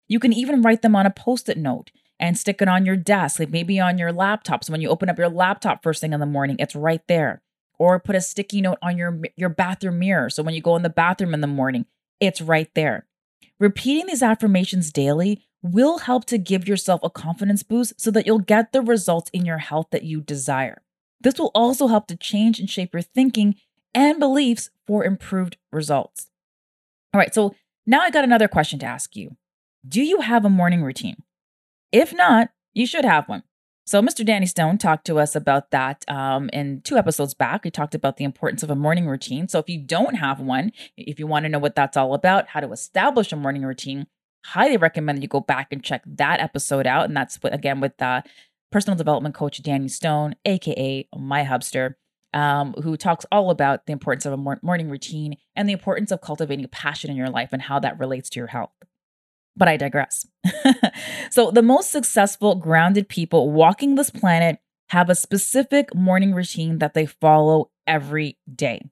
You 0.08 0.20
can 0.20 0.34
even 0.34 0.62
write 0.62 0.82
them 0.82 0.96
on 0.96 1.06
a 1.06 1.12
post 1.12 1.50
it 1.50 1.58
note 1.58 1.92
and 2.20 2.38
stick 2.38 2.62
it 2.62 2.68
on 2.68 2.86
your 2.86 2.96
desk, 2.96 3.40
like 3.40 3.52
maybe 3.52 3.80
on 3.80 3.98
your 3.98 4.12
laptop. 4.12 4.64
So 4.64 4.72
when 4.72 4.82
you 4.82 4.90
open 4.90 5.10
up 5.10 5.18
your 5.18 5.30
laptop 5.30 5.84
first 5.84 6.02
thing 6.02 6.14
in 6.14 6.20
the 6.20 6.26
morning, 6.26 6.58
it's 6.60 6.76
right 6.76 7.02
there. 7.08 7.42
Or 7.78 8.00
put 8.00 8.16
a 8.16 8.22
sticky 8.22 8.62
note 8.62 8.78
on 8.82 8.98
your, 8.98 9.22
your 9.38 9.50
bathroom 9.50 10.00
mirror. 10.00 10.30
So 10.30 10.44
when 10.44 10.54
you 10.54 10.62
go 10.62 10.76
in 10.76 10.84
the 10.84 10.90
bathroom 10.90 11.34
in 11.34 11.42
the 11.42 11.48
morning, 11.48 11.86
it's 12.20 12.42
right 12.42 12.70
there. 12.76 13.06
Repeating 13.60 14.08
these 14.08 14.24
affirmations 14.24 14.92
daily 14.92 15.46
will 15.62 16.00
help 16.00 16.26
to 16.26 16.38
give 16.38 16.68
yourself 16.68 17.02
a 17.04 17.10
confidence 17.10 17.64
boost 17.64 18.00
so 18.00 18.12
that 18.12 18.26
you'll 18.26 18.40
get 18.40 18.72
the 18.72 18.82
results 18.82 19.30
in 19.32 19.46
your 19.46 19.58
health 19.60 19.88
that 19.92 20.04
you 20.04 20.22
desire. 20.22 20.82
This 21.22 21.38
will 21.38 21.52
also 21.54 21.88
help 21.88 22.08
to 22.08 22.18
change 22.18 22.60
and 22.60 22.70
shape 22.70 22.94
your 22.94 23.02
thinking 23.02 23.56
and 23.94 24.20
beliefs 24.20 24.70
for 24.86 25.04
improved 25.04 25.58
results. 25.72 26.28
All 27.14 27.20
right, 27.20 27.34
so 27.34 27.56
now 27.86 28.02
I 28.02 28.10
got 28.10 28.24
another 28.24 28.48
question 28.48 28.80
to 28.80 28.86
ask 28.86 29.16
you 29.16 29.36
Do 29.88 30.02
you 30.02 30.22
have 30.22 30.46
a 30.46 30.50
morning 30.50 30.84
routine? 30.84 31.24
If 31.92 32.14
not, 32.14 32.50
you 32.74 32.86
should 32.86 33.06
have 33.06 33.28
one. 33.28 33.44
So, 33.90 34.04
Mr. 34.04 34.24
Danny 34.24 34.46
Stone 34.46 34.78
talked 34.78 35.08
to 35.08 35.18
us 35.18 35.36
about 35.36 35.72
that 35.72 36.06
um, 36.08 36.52
in 36.54 36.82
two 36.82 36.96
episodes 36.96 37.34
back. 37.34 37.64
We 37.64 37.72
talked 37.72 37.96
about 37.96 38.18
the 38.18 38.24
importance 38.24 38.62
of 38.62 38.70
a 38.70 38.76
morning 38.76 39.08
routine. 39.08 39.48
So, 39.48 39.58
if 39.58 39.68
you 39.68 39.80
don't 39.80 40.14
have 40.18 40.40
one, 40.40 40.72
if 40.96 41.18
you 41.18 41.26
want 41.26 41.46
to 41.46 41.50
know 41.50 41.58
what 41.58 41.74
that's 41.74 41.98
all 41.98 42.14
about, 42.14 42.50
how 42.50 42.60
to 42.60 42.72
establish 42.72 43.32
a 43.32 43.36
morning 43.36 43.64
routine, 43.64 44.06
highly 44.46 44.78
recommend 44.78 45.18
that 45.18 45.22
you 45.24 45.28
go 45.28 45.40
back 45.40 45.70
and 45.72 45.84
check 45.84 46.04
that 46.06 46.40
episode 46.40 46.86
out. 46.86 47.06
And 47.06 47.18
that's 47.18 47.38
what, 47.38 47.52
again 47.52 47.80
with 47.80 48.00
uh, 48.00 48.22
personal 48.72 48.96
development 48.96 49.34
coach 49.34 49.60
Danny 49.64 49.88
Stone, 49.88 50.36
aka 50.46 51.08
My 51.18 51.44
Hubster, 51.44 51.96
um, 52.34 52.74
who 52.84 52.96
talks 52.98 53.26
all 53.32 53.50
about 53.50 53.86
the 53.86 53.94
importance 53.94 54.26
of 54.26 54.34
a 54.34 54.60
morning 54.62 54.90
routine 54.90 55.38
and 55.56 55.68
the 55.68 55.74
importance 55.74 56.12
of 56.12 56.22
cultivating 56.22 56.68
passion 56.68 57.10
in 57.10 57.18
your 57.18 57.30
life 57.30 57.50
and 57.52 57.62
how 57.64 57.80
that 57.80 58.00
relates 58.00 58.30
to 58.30 58.40
your 58.40 58.48
health. 58.48 58.72
But 59.56 59.68
I 59.68 59.78
digress. 59.78 60.28
so, 61.32 61.52
the 61.52 61.62
most 61.62 61.92
successful, 61.92 62.56
grounded 62.56 63.10
people 63.10 63.52
walking 63.52 63.96
this 63.96 64.10
planet 64.10 64.60
have 64.90 65.10
a 65.10 65.16
specific 65.16 65.94
morning 65.94 66.34
routine 66.34 66.80
that 66.80 66.94
they 66.94 67.06
follow 67.06 67.72
every 67.86 68.38
day. 68.54 68.90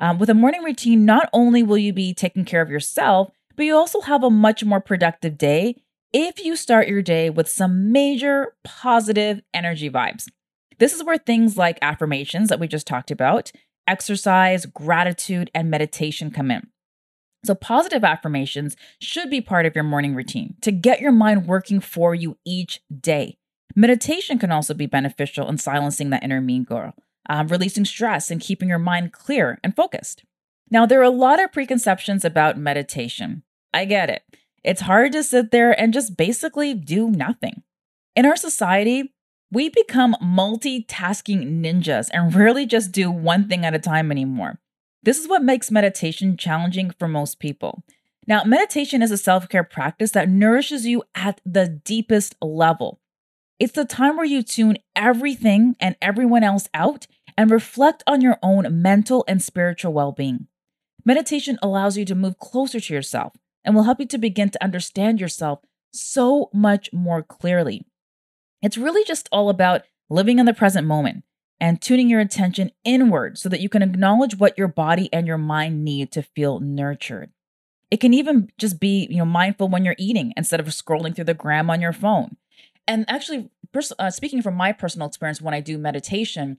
Um, 0.00 0.18
with 0.18 0.30
a 0.30 0.34
morning 0.34 0.62
routine, 0.62 1.04
not 1.04 1.28
only 1.32 1.62
will 1.62 1.78
you 1.78 1.92
be 1.92 2.14
taking 2.14 2.44
care 2.44 2.62
of 2.62 2.70
yourself, 2.70 3.30
but 3.56 3.64
you 3.64 3.74
also 3.74 4.00
have 4.02 4.22
a 4.22 4.30
much 4.30 4.64
more 4.64 4.80
productive 4.80 5.36
day 5.36 5.76
if 6.12 6.44
you 6.44 6.56
start 6.56 6.88
your 6.88 7.02
day 7.02 7.30
with 7.30 7.48
some 7.48 7.92
major 7.92 8.54
positive 8.64 9.42
energy 9.52 9.90
vibes. 9.90 10.28
This 10.78 10.92
is 10.92 11.04
where 11.04 11.18
things 11.18 11.56
like 11.56 11.78
affirmations 11.82 12.48
that 12.48 12.60
we 12.60 12.68
just 12.68 12.86
talked 12.86 13.10
about, 13.10 13.52
exercise, 13.86 14.66
gratitude, 14.66 15.50
and 15.54 15.70
meditation 15.70 16.30
come 16.30 16.50
in. 16.50 16.68
So, 17.44 17.54
positive 17.54 18.04
affirmations 18.04 18.76
should 19.00 19.30
be 19.30 19.40
part 19.40 19.66
of 19.66 19.74
your 19.74 19.84
morning 19.84 20.14
routine 20.14 20.56
to 20.62 20.72
get 20.72 21.00
your 21.00 21.12
mind 21.12 21.46
working 21.46 21.80
for 21.80 22.14
you 22.14 22.36
each 22.44 22.80
day. 23.00 23.38
Meditation 23.76 24.38
can 24.38 24.50
also 24.50 24.74
be 24.74 24.86
beneficial 24.86 25.48
in 25.48 25.58
silencing 25.58 26.10
that 26.10 26.24
inner 26.24 26.40
mean 26.40 26.64
girl, 26.64 26.94
um, 27.28 27.46
releasing 27.46 27.84
stress, 27.84 28.30
and 28.30 28.40
keeping 28.40 28.68
your 28.68 28.78
mind 28.78 29.12
clear 29.12 29.58
and 29.62 29.76
focused. 29.76 30.24
Now, 30.70 30.84
there 30.84 31.00
are 31.00 31.04
a 31.04 31.10
lot 31.10 31.42
of 31.42 31.52
preconceptions 31.52 32.24
about 32.24 32.58
meditation. 32.58 33.44
I 33.72 33.84
get 33.84 34.10
it. 34.10 34.22
It's 34.64 34.82
hard 34.82 35.12
to 35.12 35.22
sit 35.22 35.50
there 35.50 35.78
and 35.78 35.94
just 35.94 36.16
basically 36.16 36.74
do 36.74 37.08
nothing. 37.10 37.62
In 38.16 38.26
our 38.26 38.36
society, 38.36 39.14
we 39.50 39.68
become 39.68 40.16
multitasking 40.22 41.60
ninjas 41.62 42.08
and 42.12 42.34
rarely 42.34 42.66
just 42.66 42.92
do 42.92 43.10
one 43.10 43.48
thing 43.48 43.64
at 43.64 43.74
a 43.74 43.78
time 43.78 44.10
anymore. 44.10 44.60
This 45.02 45.18
is 45.18 45.28
what 45.28 45.42
makes 45.42 45.70
meditation 45.70 46.36
challenging 46.36 46.90
for 46.98 47.08
most 47.08 47.38
people. 47.38 47.82
Now, 48.26 48.44
meditation 48.44 49.00
is 49.00 49.10
a 49.10 49.16
self 49.16 49.48
care 49.48 49.64
practice 49.64 50.10
that 50.10 50.28
nourishes 50.28 50.84
you 50.84 51.02
at 51.14 51.40
the 51.46 51.66
deepest 51.66 52.34
level. 52.42 53.00
It's 53.58 53.72
the 53.72 53.86
time 53.86 54.16
where 54.16 54.26
you 54.26 54.42
tune 54.42 54.78
everything 54.94 55.76
and 55.80 55.96
everyone 56.02 56.44
else 56.44 56.68
out 56.74 57.06
and 57.36 57.50
reflect 57.50 58.02
on 58.06 58.20
your 58.20 58.36
own 58.42 58.82
mental 58.82 59.24
and 59.26 59.42
spiritual 59.42 59.94
well 59.94 60.12
being. 60.12 60.46
Meditation 61.04 61.58
allows 61.62 61.96
you 61.96 62.04
to 62.04 62.14
move 62.14 62.38
closer 62.38 62.80
to 62.80 62.94
yourself 62.94 63.32
and 63.64 63.74
will 63.74 63.84
help 63.84 63.98
you 63.98 64.06
to 64.06 64.18
begin 64.18 64.50
to 64.50 64.62
understand 64.62 65.20
yourself 65.20 65.60
so 65.90 66.50
much 66.52 66.92
more 66.92 67.22
clearly. 67.22 67.86
It's 68.62 68.78
really 68.78 69.04
just 69.04 69.28
all 69.30 69.50
about 69.50 69.82
living 70.10 70.38
in 70.38 70.46
the 70.46 70.54
present 70.54 70.86
moment 70.86 71.24
and 71.60 71.80
tuning 71.80 72.08
your 72.08 72.20
attention 72.20 72.70
inward 72.84 73.38
so 73.38 73.48
that 73.48 73.60
you 73.60 73.68
can 73.68 73.82
acknowledge 73.82 74.38
what 74.38 74.56
your 74.56 74.68
body 74.68 75.08
and 75.12 75.26
your 75.26 75.38
mind 75.38 75.84
need 75.84 76.12
to 76.12 76.22
feel 76.22 76.60
nurtured. 76.60 77.30
It 77.90 78.00
can 78.00 78.14
even 78.14 78.50
just 78.58 78.78
be, 78.78 79.06
you 79.10 79.18
know, 79.18 79.24
mindful 79.24 79.68
when 79.68 79.84
you're 79.84 79.96
eating 79.98 80.32
instead 80.36 80.60
of 80.60 80.66
scrolling 80.66 81.14
through 81.14 81.24
the 81.24 81.34
gram 81.34 81.70
on 81.70 81.80
your 81.80 81.92
phone. 81.92 82.36
And 82.86 83.04
actually, 83.08 83.50
pers- 83.72 83.92
uh, 83.98 84.10
speaking 84.10 84.42
from 84.42 84.54
my 84.54 84.72
personal 84.72 85.08
experience, 85.08 85.40
when 85.40 85.54
I 85.54 85.60
do 85.60 85.78
meditation, 85.78 86.58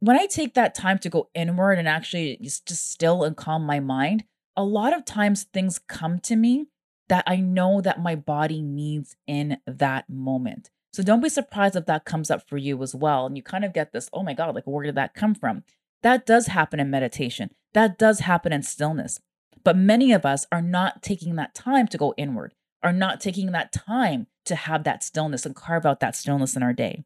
when 0.00 0.18
I 0.18 0.26
take 0.26 0.54
that 0.54 0.74
time 0.74 0.98
to 0.98 1.08
go 1.08 1.30
inward 1.34 1.78
and 1.78 1.88
actually 1.88 2.38
just, 2.42 2.66
just 2.66 2.90
still 2.90 3.24
and 3.24 3.36
calm 3.36 3.64
my 3.64 3.80
mind, 3.80 4.24
a 4.56 4.64
lot 4.64 4.92
of 4.92 5.04
times 5.04 5.44
things 5.44 5.78
come 5.78 6.18
to 6.20 6.36
me 6.36 6.66
that 7.08 7.24
I 7.26 7.36
know 7.36 7.80
that 7.80 8.02
my 8.02 8.14
body 8.14 8.62
needs 8.62 9.16
in 9.26 9.58
that 9.66 10.08
moment. 10.08 10.70
So 10.92 11.02
don't 11.02 11.22
be 11.22 11.28
surprised 11.28 11.76
if 11.76 11.86
that 11.86 12.04
comes 12.04 12.30
up 12.30 12.46
for 12.46 12.58
you 12.58 12.82
as 12.82 12.94
well. 12.94 13.26
And 13.26 13.36
you 13.36 13.42
kind 13.42 13.64
of 13.64 13.72
get 13.72 13.92
this, 13.92 14.10
oh 14.12 14.22
my 14.22 14.34
God, 14.34 14.54
like 14.54 14.66
where 14.66 14.84
did 14.84 14.94
that 14.96 15.14
come 15.14 15.34
from? 15.34 15.64
That 16.02 16.26
does 16.26 16.48
happen 16.48 16.80
in 16.80 16.90
meditation. 16.90 17.50
That 17.72 17.98
does 17.98 18.20
happen 18.20 18.52
in 18.52 18.62
stillness. 18.62 19.20
But 19.64 19.76
many 19.76 20.12
of 20.12 20.26
us 20.26 20.46
are 20.52 20.62
not 20.62 21.02
taking 21.02 21.36
that 21.36 21.54
time 21.54 21.86
to 21.88 21.98
go 21.98 22.14
inward, 22.16 22.52
are 22.82 22.92
not 22.92 23.20
taking 23.20 23.52
that 23.52 23.72
time 23.72 24.26
to 24.44 24.54
have 24.54 24.84
that 24.84 25.02
stillness 25.02 25.46
and 25.46 25.54
carve 25.54 25.86
out 25.86 26.00
that 26.00 26.16
stillness 26.16 26.56
in 26.56 26.62
our 26.62 26.72
day. 26.72 27.04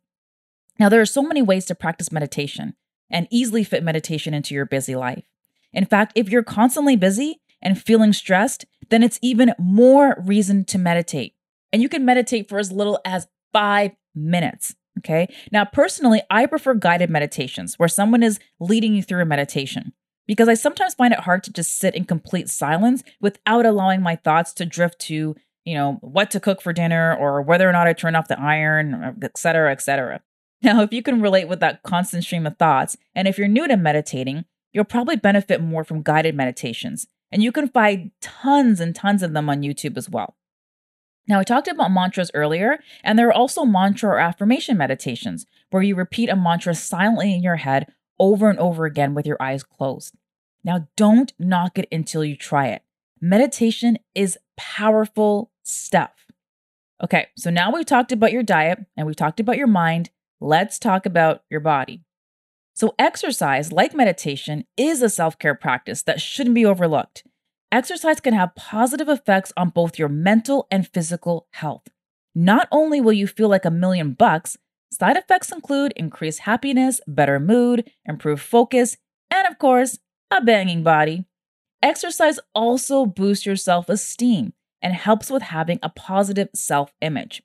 Now, 0.78 0.88
there 0.88 1.00
are 1.00 1.06
so 1.06 1.22
many 1.22 1.42
ways 1.42 1.66
to 1.66 1.74
practice 1.74 2.10
meditation 2.10 2.74
and 3.10 3.28
easily 3.30 3.62
fit 3.62 3.82
meditation 3.82 4.34
into 4.34 4.54
your 4.54 4.66
busy 4.66 4.96
life. 4.96 5.24
In 5.72 5.84
fact, 5.84 6.12
if 6.14 6.28
you're 6.28 6.42
constantly 6.42 6.96
busy 6.96 7.40
and 7.62 7.80
feeling 7.80 8.12
stressed, 8.12 8.64
then 8.88 9.02
it's 9.02 9.18
even 9.22 9.52
more 9.58 10.16
reason 10.24 10.64
to 10.66 10.78
meditate. 10.78 11.34
And 11.72 11.82
you 11.82 11.88
can 11.88 12.04
meditate 12.04 12.48
for 12.48 12.58
as 12.58 12.72
little 12.72 12.98
as 13.04 13.28
five 13.52 13.92
minutes. 14.14 14.74
Okay. 14.98 15.28
Now, 15.52 15.64
personally, 15.64 16.22
I 16.30 16.46
prefer 16.46 16.74
guided 16.74 17.10
meditations 17.10 17.74
where 17.78 17.88
someone 17.88 18.22
is 18.22 18.40
leading 18.58 18.94
you 18.94 19.02
through 19.02 19.20
a 19.20 19.26
meditation 19.26 19.92
because 20.26 20.48
I 20.48 20.54
sometimes 20.54 20.94
find 20.94 21.12
it 21.12 21.20
hard 21.20 21.44
to 21.44 21.52
just 21.52 21.78
sit 21.78 21.94
in 21.94 22.04
complete 22.04 22.48
silence 22.48 23.02
without 23.20 23.66
allowing 23.66 24.00
my 24.00 24.16
thoughts 24.16 24.54
to 24.54 24.64
drift 24.64 24.98
to, 25.00 25.36
you 25.64 25.74
know, 25.74 25.98
what 26.00 26.30
to 26.30 26.40
cook 26.40 26.62
for 26.62 26.72
dinner 26.72 27.14
or 27.14 27.42
whether 27.42 27.68
or 27.68 27.72
not 27.72 27.86
I 27.86 27.92
turn 27.92 28.16
off 28.16 28.28
the 28.28 28.40
iron, 28.40 29.18
et 29.22 29.36
cetera, 29.36 29.70
et 29.70 29.82
cetera. 29.82 30.22
Now, 30.62 30.80
if 30.80 30.92
you 30.92 31.02
can 31.02 31.20
relate 31.20 31.46
with 31.46 31.60
that 31.60 31.82
constant 31.82 32.24
stream 32.24 32.46
of 32.46 32.56
thoughts, 32.56 32.96
and 33.14 33.28
if 33.28 33.36
you're 33.36 33.48
new 33.48 33.68
to 33.68 33.76
meditating, 33.76 34.46
you'll 34.72 34.84
probably 34.84 35.16
benefit 35.16 35.60
more 35.60 35.84
from 35.84 36.02
guided 36.02 36.34
meditations. 36.34 37.06
And 37.30 37.42
you 37.42 37.52
can 37.52 37.68
find 37.68 38.12
tons 38.22 38.80
and 38.80 38.94
tons 38.94 39.22
of 39.22 39.34
them 39.34 39.50
on 39.50 39.60
YouTube 39.60 39.98
as 39.98 40.08
well. 40.08 40.36
Now, 41.28 41.40
I 41.40 41.44
talked 41.44 41.68
about 41.68 41.90
mantras 41.90 42.30
earlier, 42.34 42.78
and 43.02 43.18
there 43.18 43.28
are 43.28 43.32
also 43.32 43.64
mantra 43.64 44.10
or 44.10 44.18
affirmation 44.18 44.76
meditations 44.76 45.46
where 45.70 45.82
you 45.82 45.94
repeat 45.96 46.28
a 46.28 46.36
mantra 46.36 46.74
silently 46.74 47.34
in 47.34 47.42
your 47.42 47.56
head 47.56 47.92
over 48.18 48.48
and 48.48 48.58
over 48.58 48.86
again 48.86 49.14
with 49.14 49.26
your 49.26 49.40
eyes 49.40 49.62
closed. 49.62 50.14
Now, 50.62 50.88
don't 50.96 51.32
knock 51.38 51.78
it 51.78 51.88
until 51.90 52.24
you 52.24 52.36
try 52.36 52.68
it. 52.68 52.82
Meditation 53.20 53.98
is 54.14 54.38
powerful 54.56 55.50
stuff. 55.62 56.12
Okay, 57.02 57.26
so 57.36 57.50
now 57.50 57.72
we've 57.72 57.86
talked 57.86 58.12
about 58.12 58.32
your 58.32 58.42
diet 58.42 58.78
and 58.96 59.06
we've 59.06 59.16
talked 59.16 59.40
about 59.40 59.58
your 59.58 59.66
mind. 59.66 60.10
Let's 60.40 60.78
talk 60.78 61.06
about 61.06 61.42
your 61.50 61.60
body. 61.60 62.02
So, 62.74 62.94
exercise, 62.98 63.72
like 63.72 63.94
meditation, 63.94 64.64
is 64.76 65.02
a 65.02 65.08
self 65.08 65.38
care 65.38 65.54
practice 65.54 66.02
that 66.02 66.20
shouldn't 66.20 66.54
be 66.54 66.66
overlooked. 66.66 67.24
Exercise 67.76 68.20
can 68.20 68.32
have 68.32 68.54
positive 68.54 69.06
effects 69.06 69.52
on 69.54 69.68
both 69.68 69.98
your 69.98 70.08
mental 70.08 70.66
and 70.70 70.88
physical 70.88 71.46
health. 71.50 71.86
Not 72.34 72.68
only 72.72 73.02
will 73.02 73.12
you 73.12 73.26
feel 73.26 73.50
like 73.50 73.66
a 73.66 73.70
million 73.70 74.14
bucks, 74.14 74.56
side 74.90 75.18
effects 75.18 75.52
include 75.52 75.92
increased 75.94 76.38
happiness, 76.38 77.02
better 77.06 77.38
mood, 77.38 77.90
improved 78.06 78.40
focus, 78.40 78.96
and 79.30 79.46
of 79.46 79.58
course, 79.58 79.98
a 80.30 80.40
banging 80.40 80.82
body. 80.82 81.26
Exercise 81.82 82.40
also 82.54 83.04
boosts 83.04 83.44
your 83.44 83.56
self 83.56 83.90
esteem 83.90 84.54
and 84.80 84.94
helps 84.94 85.30
with 85.30 85.42
having 85.42 85.78
a 85.82 85.90
positive 85.90 86.48
self 86.54 86.94
image. 87.02 87.42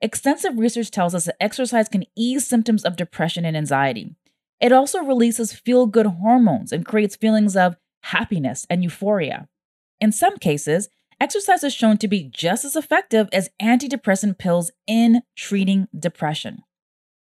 Extensive 0.00 0.58
research 0.58 0.90
tells 0.90 1.14
us 1.14 1.26
that 1.26 1.40
exercise 1.40 1.88
can 1.88 2.06
ease 2.16 2.44
symptoms 2.44 2.84
of 2.84 2.96
depression 2.96 3.44
and 3.44 3.56
anxiety. 3.56 4.16
It 4.60 4.72
also 4.72 4.98
releases 5.04 5.52
feel 5.52 5.86
good 5.86 6.06
hormones 6.06 6.72
and 6.72 6.84
creates 6.84 7.14
feelings 7.14 7.54
of 7.54 7.76
happiness, 8.02 8.66
and 8.70 8.82
euphoria. 8.82 9.48
In 10.00 10.12
some 10.12 10.38
cases, 10.38 10.88
exercise 11.20 11.62
is 11.62 11.74
shown 11.74 11.98
to 11.98 12.08
be 12.08 12.24
just 12.24 12.64
as 12.64 12.74
effective 12.74 13.28
as 13.32 13.50
antidepressant 13.60 14.38
pills 14.38 14.70
in 14.86 15.22
treating 15.36 15.88
depression. 15.96 16.62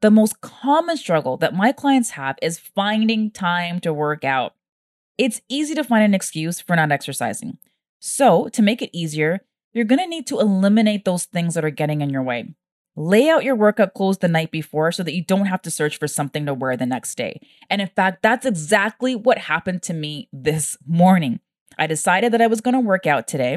The 0.01 0.13
most 0.13 0.41
common 0.41 0.97
struggle 0.97 1.37
that 1.39 1.55
my 1.55 1.73
clients 1.73 2.11
have 2.11 2.37
is 2.41 2.59
finding 2.59 3.33
time 3.33 3.81
to 3.81 3.93
work 3.93 4.23
out. 4.23 4.55
It's 5.19 5.41
easy 5.49 5.75
to 5.75 5.83
find 5.83 6.05
an 6.05 6.15
excuse 6.15 6.61
for 6.61 6.77
not 6.77 6.93
exercising. 6.93 7.59
So, 7.99 8.47
to 8.51 8.63
make 8.63 8.81
it 8.81 8.97
easier, 8.97 9.41
you're 9.73 9.85
to 9.85 10.07
need 10.07 10.29
to 10.29 10.39
eliminate 10.39 11.05
those 11.05 11.25
things 11.25 11.55
that 11.55 11.65
are 11.65 11.71
getting 11.71 12.01
in 12.01 12.11
your 12.11 12.23
way. 12.23 12.55
Lay 12.95 13.29
out 13.29 13.45
your 13.45 13.57
workout 13.57 13.95
clothes 13.95 14.19
the 14.19 14.29
night 14.29 14.53
before 14.53 14.93
so 14.93 15.03
that 15.03 15.15
you 15.15 15.25
don't 15.25 15.47
have 15.47 15.63
to 15.63 15.71
search 15.71 15.99
for 15.99 16.07
something 16.07 16.47
to 16.47 16.55
wear 16.55 16.77
the 16.77 16.87
next 16.87 17.17
day. 17.17 17.41
And 17.69 17.81
in 17.81 17.89
fact, 17.89 18.23
that's 18.23 18.47
exactly 18.47 19.17
what 19.17 19.39
happened 19.39 19.83
to 19.85 19.95
me 19.95 20.29
this 20.33 20.77
morning. 20.87 21.41
I 21.79 21.87
decided 21.87 22.33
that 22.33 22.43
I 22.43 22.47
was 22.47 22.61
going 22.61 22.75
to 22.75 22.81
work 22.81 23.07
out 23.07 23.29
today 23.29 23.57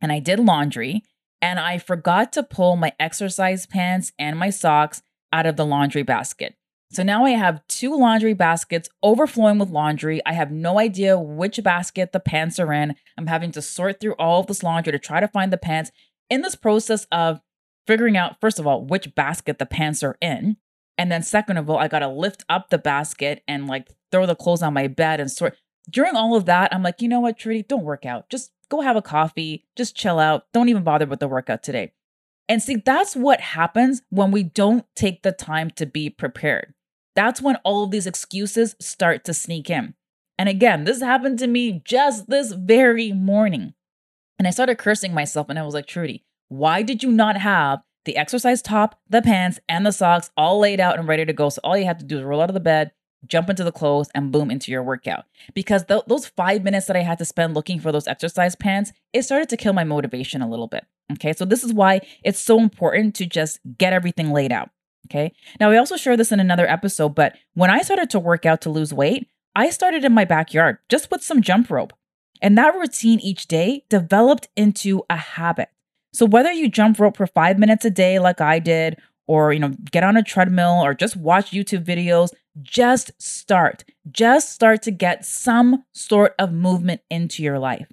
and 0.00 0.12
I 0.12 0.18
did 0.18 0.40
laundry 0.40 1.02
and 1.40 1.60
I 1.60 1.78
forgot 1.78 2.32
to 2.32 2.42
pull 2.42 2.76
my 2.76 2.92
exercise 2.98 3.66
pants 3.66 4.12
and 4.18 4.38
my 4.38 4.50
socks 4.50 5.02
out 5.32 5.46
of 5.46 5.56
the 5.56 5.66
laundry 5.66 6.02
basket. 6.02 6.56
So 6.90 7.02
now 7.02 7.24
I 7.24 7.30
have 7.30 7.66
two 7.68 7.96
laundry 7.96 8.32
baskets 8.32 8.88
overflowing 9.02 9.58
with 9.58 9.70
laundry. 9.70 10.20
I 10.24 10.32
have 10.32 10.50
no 10.50 10.78
idea 10.78 11.18
which 11.18 11.62
basket 11.62 12.12
the 12.12 12.20
pants 12.20 12.58
are 12.58 12.72
in. 12.72 12.94
I'm 13.18 13.26
having 13.26 13.50
to 13.52 13.62
sort 13.62 14.00
through 14.00 14.14
all 14.18 14.40
of 14.40 14.46
this 14.46 14.62
laundry 14.62 14.92
to 14.92 14.98
try 14.98 15.20
to 15.20 15.28
find 15.28 15.52
the 15.52 15.58
pants. 15.58 15.90
In 16.30 16.42
this 16.42 16.54
process 16.54 17.06
of 17.10 17.40
figuring 17.86 18.16
out, 18.16 18.40
first 18.40 18.58
of 18.58 18.66
all, 18.66 18.84
which 18.84 19.14
basket 19.14 19.58
the 19.58 19.66
pants 19.66 20.02
are 20.02 20.16
in. 20.20 20.56
And 20.98 21.12
then, 21.12 21.22
second 21.22 21.58
of 21.58 21.68
all, 21.68 21.76
I 21.76 21.88
got 21.88 21.98
to 21.98 22.08
lift 22.08 22.44
up 22.48 22.70
the 22.70 22.78
basket 22.78 23.42
and 23.46 23.66
like 23.66 23.88
throw 24.10 24.24
the 24.24 24.34
clothes 24.34 24.62
on 24.62 24.72
my 24.72 24.86
bed 24.86 25.20
and 25.20 25.30
sort. 25.30 25.56
During 25.88 26.16
all 26.16 26.34
of 26.34 26.46
that, 26.46 26.74
I'm 26.74 26.82
like, 26.82 27.00
you 27.00 27.08
know 27.08 27.20
what, 27.20 27.38
Trudy, 27.38 27.62
don't 27.62 27.84
work 27.84 28.04
out. 28.04 28.28
Just 28.28 28.50
go 28.68 28.80
have 28.80 28.96
a 28.96 29.02
coffee, 29.02 29.64
just 29.76 29.96
chill 29.96 30.18
out. 30.18 30.46
Don't 30.52 30.68
even 30.68 30.82
bother 30.82 31.06
with 31.06 31.20
the 31.20 31.28
workout 31.28 31.62
today. 31.62 31.92
And 32.48 32.62
see, 32.62 32.76
that's 32.76 33.16
what 33.16 33.40
happens 33.40 34.02
when 34.10 34.30
we 34.30 34.42
don't 34.42 34.84
take 34.94 35.22
the 35.22 35.32
time 35.32 35.70
to 35.72 35.86
be 35.86 36.10
prepared. 36.10 36.74
That's 37.14 37.40
when 37.40 37.56
all 37.64 37.84
of 37.84 37.90
these 37.90 38.06
excuses 38.06 38.76
start 38.80 39.24
to 39.24 39.34
sneak 39.34 39.70
in. 39.70 39.94
And 40.38 40.48
again, 40.48 40.84
this 40.84 41.00
happened 41.00 41.38
to 41.40 41.46
me 41.46 41.82
just 41.84 42.28
this 42.28 42.52
very 42.52 43.12
morning. 43.12 43.74
And 44.38 44.46
I 44.46 44.50
started 44.50 44.78
cursing 44.78 45.14
myself 45.14 45.48
and 45.48 45.58
I 45.58 45.62
was 45.62 45.74
like, 45.74 45.86
Trudy, 45.86 46.24
why 46.48 46.82
did 46.82 47.02
you 47.02 47.10
not 47.10 47.38
have 47.38 47.80
the 48.04 48.16
exercise 48.16 48.62
top, 48.62 49.00
the 49.08 49.22
pants, 49.22 49.58
and 49.68 49.84
the 49.84 49.92
socks 49.92 50.30
all 50.36 50.58
laid 50.58 50.78
out 50.78 50.98
and 50.98 51.08
ready 51.08 51.24
to 51.24 51.32
go? 51.32 51.48
So 51.48 51.60
all 51.64 51.76
you 51.76 51.86
have 51.86 51.98
to 51.98 52.04
do 52.04 52.18
is 52.18 52.24
roll 52.24 52.42
out 52.42 52.50
of 52.50 52.54
the 52.54 52.60
bed, 52.60 52.92
jump 53.26 53.50
into 53.50 53.64
the 53.64 53.72
clothes, 53.72 54.08
and 54.14 54.32
boom, 54.32 54.50
into 54.50 54.70
your 54.70 54.82
workout. 54.82 55.24
Because 55.54 55.84
th- 55.84 56.04
those 56.06 56.26
five 56.26 56.62
minutes 56.62 56.86
that 56.86 56.96
I 56.96 57.02
had 57.02 57.18
to 57.18 57.24
spend 57.24 57.54
looking 57.54 57.80
for 57.80 57.92
those 57.92 58.06
exercise 58.06 58.54
pants, 58.54 58.92
it 59.12 59.22
started 59.22 59.48
to 59.50 59.56
kill 59.56 59.72
my 59.72 59.84
motivation 59.84 60.42
a 60.42 60.48
little 60.48 60.68
bit. 60.68 60.84
Okay, 61.12 61.32
so 61.32 61.44
this 61.44 61.62
is 61.62 61.72
why 61.72 62.00
it's 62.24 62.40
so 62.40 62.58
important 62.58 63.14
to 63.16 63.26
just 63.26 63.60
get 63.78 63.92
everything 63.92 64.32
laid 64.32 64.52
out. 64.52 64.70
Okay, 65.06 65.32
now 65.60 65.70
we 65.70 65.76
also 65.76 65.96
share 65.96 66.16
this 66.16 66.32
in 66.32 66.40
another 66.40 66.68
episode, 66.68 67.14
but 67.14 67.36
when 67.54 67.70
I 67.70 67.82
started 67.82 68.10
to 68.10 68.18
work 68.18 68.44
out 68.44 68.60
to 68.62 68.70
lose 68.70 68.92
weight, 68.92 69.28
I 69.54 69.70
started 69.70 70.04
in 70.04 70.12
my 70.12 70.24
backyard 70.24 70.78
just 70.88 71.10
with 71.10 71.22
some 71.22 71.42
jump 71.42 71.70
rope. 71.70 71.92
And 72.42 72.58
that 72.58 72.74
routine 72.74 73.20
each 73.20 73.46
day 73.46 73.84
developed 73.88 74.48
into 74.56 75.04
a 75.08 75.16
habit. 75.16 75.70
So 76.12 76.26
whether 76.26 76.52
you 76.52 76.68
jump 76.68 76.98
rope 76.98 77.16
for 77.16 77.26
5 77.26 77.58
minutes 77.58 77.84
a 77.84 77.90
day 77.90 78.18
like 78.18 78.40
I 78.40 78.58
did 78.58 78.98
or 79.26 79.52
you 79.52 79.58
know 79.58 79.72
get 79.90 80.04
on 80.04 80.16
a 80.16 80.22
treadmill 80.22 80.80
or 80.82 80.94
just 80.94 81.16
watch 81.16 81.50
YouTube 81.50 81.84
videos, 81.84 82.30
just 82.62 83.10
start. 83.20 83.84
Just 84.10 84.52
start 84.52 84.82
to 84.82 84.90
get 84.90 85.24
some 85.24 85.84
sort 85.92 86.34
of 86.38 86.52
movement 86.52 87.00
into 87.10 87.42
your 87.42 87.58
life. 87.58 87.88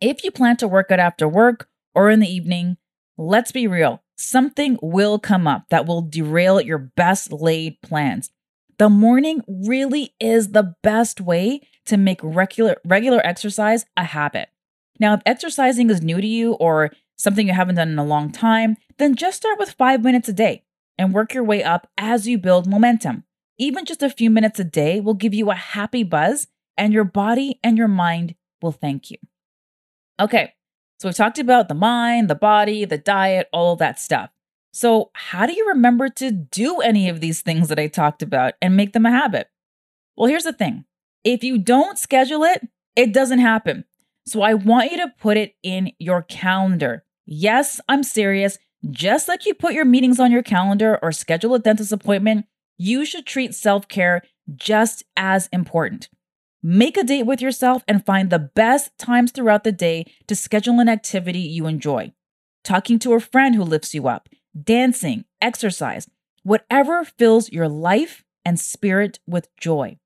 If 0.00 0.24
you 0.24 0.30
plan 0.30 0.56
to 0.58 0.68
work 0.68 0.90
out 0.90 0.98
after 0.98 1.28
work 1.28 1.68
or 1.94 2.10
in 2.10 2.20
the 2.20 2.28
evening, 2.28 2.76
let's 3.16 3.52
be 3.52 3.66
real, 3.66 4.02
something 4.16 4.78
will 4.82 5.18
come 5.18 5.46
up 5.46 5.64
that 5.70 5.86
will 5.86 6.02
derail 6.02 6.60
your 6.60 6.78
best 6.78 7.32
laid 7.32 7.80
plans. 7.82 8.30
The 8.78 8.88
morning 8.88 9.42
really 9.46 10.14
is 10.18 10.48
the 10.48 10.74
best 10.82 11.20
way 11.20 11.60
to 11.86 11.96
make 11.96 12.20
regular 12.22 12.76
regular 12.84 13.24
exercise 13.24 13.84
a 13.96 14.04
habit. 14.04 14.48
Now, 14.98 15.14
if 15.14 15.22
exercising 15.26 15.90
is 15.90 16.02
new 16.02 16.20
to 16.20 16.26
you 16.26 16.54
or 16.54 16.90
something 17.16 17.46
you 17.46 17.52
haven't 17.52 17.76
done 17.76 17.90
in 17.90 17.98
a 17.98 18.04
long 18.04 18.30
time, 18.30 18.76
then 19.02 19.16
just 19.16 19.38
start 19.38 19.58
with 19.58 19.72
five 19.72 20.02
minutes 20.02 20.28
a 20.28 20.32
day 20.32 20.64
and 20.96 21.12
work 21.12 21.34
your 21.34 21.44
way 21.44 21.62
up 21.62 21.88
as 21.98 22.28
you 22.28 22.38
build 22.38 22.66
momentum. 22.66 23.24
even 23.58 23.84
just 23.84 24.02
a 24.02 24.10
few 24.10 24.30
minutes 24.30 24.58
a 24.58 24.64
day 24.64 24.98
will 24.98 25.14
give 25.14 25.34
you 25.34 25.50
a 25.50 25.54
happy 25.54 26.02
buzz, 26.02 26.48
and 26.76 26.92
your 26.92 27.04
body 27.04 27.60
and 27.62 27.78
your 27.78 27.88
mind 27.88 28.34
will 28.60 28.72
thank 28.72 29.10
you. 29.10 29.18
Okay, 30.18 30.54
so 30.98 31.08
we've 31.08 31.14
talked 31.16 31.38
about 31.38 31.68
the 31.68 31.74
mind, 31.74 32.28
the 32.28 32.34
body, 32.34 32.84
the 32.84 32.98
diet, 32.98 33.48
all 33.52 33.72
of 33.74 33.78
that 33.78 34.00
stuff. 34.00 34.30
So, 34.72 35.10
how 35.14 35.46
do 35.46 35.52
you 35.52 35.68
remember 35.68 36.08
to 36.08 36.30
do 36.30 36.80
any 36.80 37.08
of 37.08 37.20
these 37.20 37.42
things 37.42 37.68
that 37.68 37.78
I 37.78 37.88
talked 37.88 38.22
about 38.22 38.54
and 38.62 38.76
make 38.76 38.94
them 38.94 39.04
a 39.04 39.10
habit? 39.10 39.48
Well, 40.16 40.28
here's 40.28 40.44
the 40.44 40.52
thing 40.52 40.84
if 41.24 41.44
you 41.44 41.58
don't 41.58 41.98
schedule 41.98 42.42
it, 42.42 42.66
it 42.96 43.12
doesn't 43.12 43.40
happen. 43.40 43.84
So, 44.26 44.42
I 44.42 44.54
want 44.54 44.90
you 44.90 44.96
to 44.98 45.12
put 45.18 45.36
it 45.36 45.54
in 45.62 45.92
your 45.98 46.22
calendar. 46.22 47.04
Yes, 47.26 47.80
I'm 47.88 48.02
serious. 48.02 48.58
Just 48.90 49.28
like 49.28 49.46
you 49.46 49.54
put 49.54 49.74
your 49.74 49.84
meetings 49.84 50.18
on 50.18 50.32
your 50.32 50.42
calendar 50.42 50.98
or 51.02 51.12
schedule 51.12 51.54
a 51.54 51.58
dentist 51.58 51.92
appointment, 51.92 52.46
you 52.78 53.04
should 53.04 53.26
treat 53.26 53.54
self 53.54 53.86
care 53.88 54.22
just 54.54 55.04
as 55.16 55.48
important. 55.52 56.08
Make 56.64 56.96
a 56.96 57.04
date 57.04 57.24
with 57.24 57.40
yourself 57.40 57.84
and 57.86 58.04
find 58.04 58.30
the 58.30 58.38
best 58.38 58.96
times 58.98 59.30
throughout 59.30 59.64
the 59.64 59.72
day 59.72 60.06
to 60.26 60.34
schedule 60.34 60.80
an 60.80 60.88
activity 60.88 61.40
you 61.40 61.66
enjoy. 61.66 62.12
Talking 62.64 62.98
to 63.00 63.14
a 63.14 63.20
friend 63.20 63.54
who 63.54 63.62
lifts 63.62 63.94
you 63.94 64.08
up, 64.08 64.28
dancing, 64.60 65.24
exercise, 65.40 66.08
whatever 66.42 67.04
fills 67.04 67.50
your 67.50 67.68
life 67.68 68.24
and 68.44 68.58
spirit 68.58 69.18
with 69.26 69.48
joy. 69.56 69.98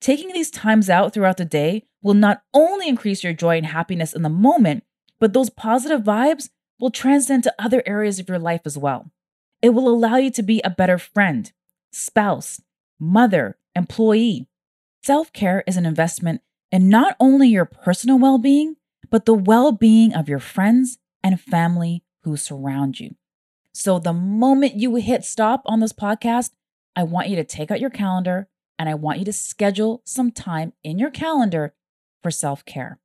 Taking 0.00 0.32
these 0.32 0.50
times 0.50 0.88
out 0.88 1.12
throughout 1.12 1.38
the 1.38 1.44
day 1.44 1.84
will 2.02 2.14
not 2.14 2.42
only 2.54 2.88
increase 2.88 3.24
your 3.24 3.32
joy 3.32 3.56
and 3.56 3.66
happiness 3.66 4.14
in 4.14 4.22
the 4.22 4.28
moment, 4.28 4.84
but 5.18 5.32
those 5.32 5.50
positive 5.50 6.02
vibes 6.02 6.50
will 6.78 6.90
transcend 6.90 7.44
to 7.44 7.54
other 7.58 7.82
areas 7.86 8.18
of 8.18 8.28
your 8.28 8.38
life 8.38 8.62
as 8.64 8.78
well. 8.78 9.10
It 9.60 9.70
will 9.70 9.88
allow 9.88 10.16
you 10.16 10.30
to 10.32 10.42
be 10.42 10.60
a 10.62 10.70
better 10.70 10.98
friend, 10.98 11.50
spouse, 11.90 12.60
mother, 12.98 13.58
employee, 13.74 14.48
Self 15.08 15.32
care 15.32 15.64
is 15.66 15.78
an 15.78 15.86
investment 15.86 16.42
in 16.70 16.90
not 16.90 17.16
only 17.18 17.48
your 17.48 17.64
personal 17.64 18.18
well 18.18 18.36
being, 18.36 18.76
but 19.10 19.24
the 19.24 19.32
well 19.32 19.72
being 19.72 20.12
of 20.12 20.28
your 20.28 20.38
friends 20.38 20.98
and 21.22 21.40
family 21.40 22.04
who 22.24 22.36
surround 22.36 23.00
you. 23.00 23.14
So, 23.72 23.98
the 23.98 24.12
moment 24.12 24.74
you 24.76 24.94
hit 24.96 25.24
stop 25.24 25.62
on 25.64 25.80
this 25.80 25.94
podcast, 25.94 26.50
I 26.94 27.04
want 27.04 27.28
you 27.28 27.36
to 27.36 27.44
take 27.44 27.70
out 27.70 27.80
your 27.80 27.88
calendar 27.88 28.48
and 28.78 28.88
I 28.88 28.94
want 28.94 29.18
you 29.18 29.24
to 29.24 29.32
schedule 29.32 30.02
some 30.04 30.30
time 30.30 30.74
in 30.84 30.98
your 30.98 31.10
calendar 31.10 31.72
for 32.22 32.30
self 32.30 32.64
care. 32.64 32.98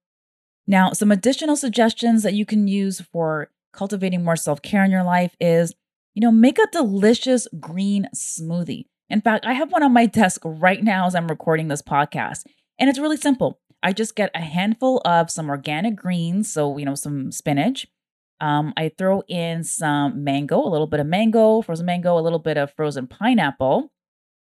Now, 0.68 0.92
some 0.92 1.10
additional 1.10 1.56
suggestions 1.56 2.24
that 2.24 2.34
you 2.34 2.46
can 2.46 2.68
use 2.68 3.00
for 3.00 3.50
cultivating 3.74 4.24
more 4.24 4.36
self 4.36 4.62
care 4.62 4.84
in 4.84 4.92
your 4.92 5.04
life 5.04 5.36
is, 5.40 5.74
you 6.14 6.22
know, 6.22 6.32
make 6.32 6.58
a 6.60 6.68
delicious 6.72 7.48
green 7.60 8.08
smoothie. 8.16 8.86
In 9.10 9.22
fact, 9.22 9.46
I 9.46 9.54
have 9.54 9.72
one 9.72 9.84
on 9.84 9.94
my 9.94 10.06
desk 10.22 10.42
right 10.46 10.84
now 10.84 11.06
as 11.06 11.16
I'm 11.16 11.28
recording 11.28 11.68
this 11.68 11.82
podcast, 11.82 12.46
and 12.80 12.90
it's 12.90 13.00
really 13.00 13.18
simple. 13.18 13.60
I 13.82 13.92
just 13.92 14.16
get 14.16 14.32
a 14.34 14.42
handful 14.42 15.02
of 15.04 15.30
some 15.30 15.50
organic 15.50 15.98
greens, 15.98 16.52
so, 16.52 16.78
you 16.78 16.86
know, 16.86 16.96
some 16.96 17.32
spinach. 17.32 17.86
Um, 18.40 18.74
I 18.78 18.92
throw 18.98 19.24
in 19.28 19.64
some 19.64 20.24
mango, 20.24 20.58
a 20.58 20.70
little 20.70 20.88
bit 20.88 21.00
of 21.00 21.08
mango, 21.08 21.62
frozen 21.62 21.86
mango, 21.86 22.18
a 22.18 22.22
little 22.22 22.40
bit 22.40 22.58
of 22.58 22.74
frozen 22.74 23.08
pineapple, 23.08 23.92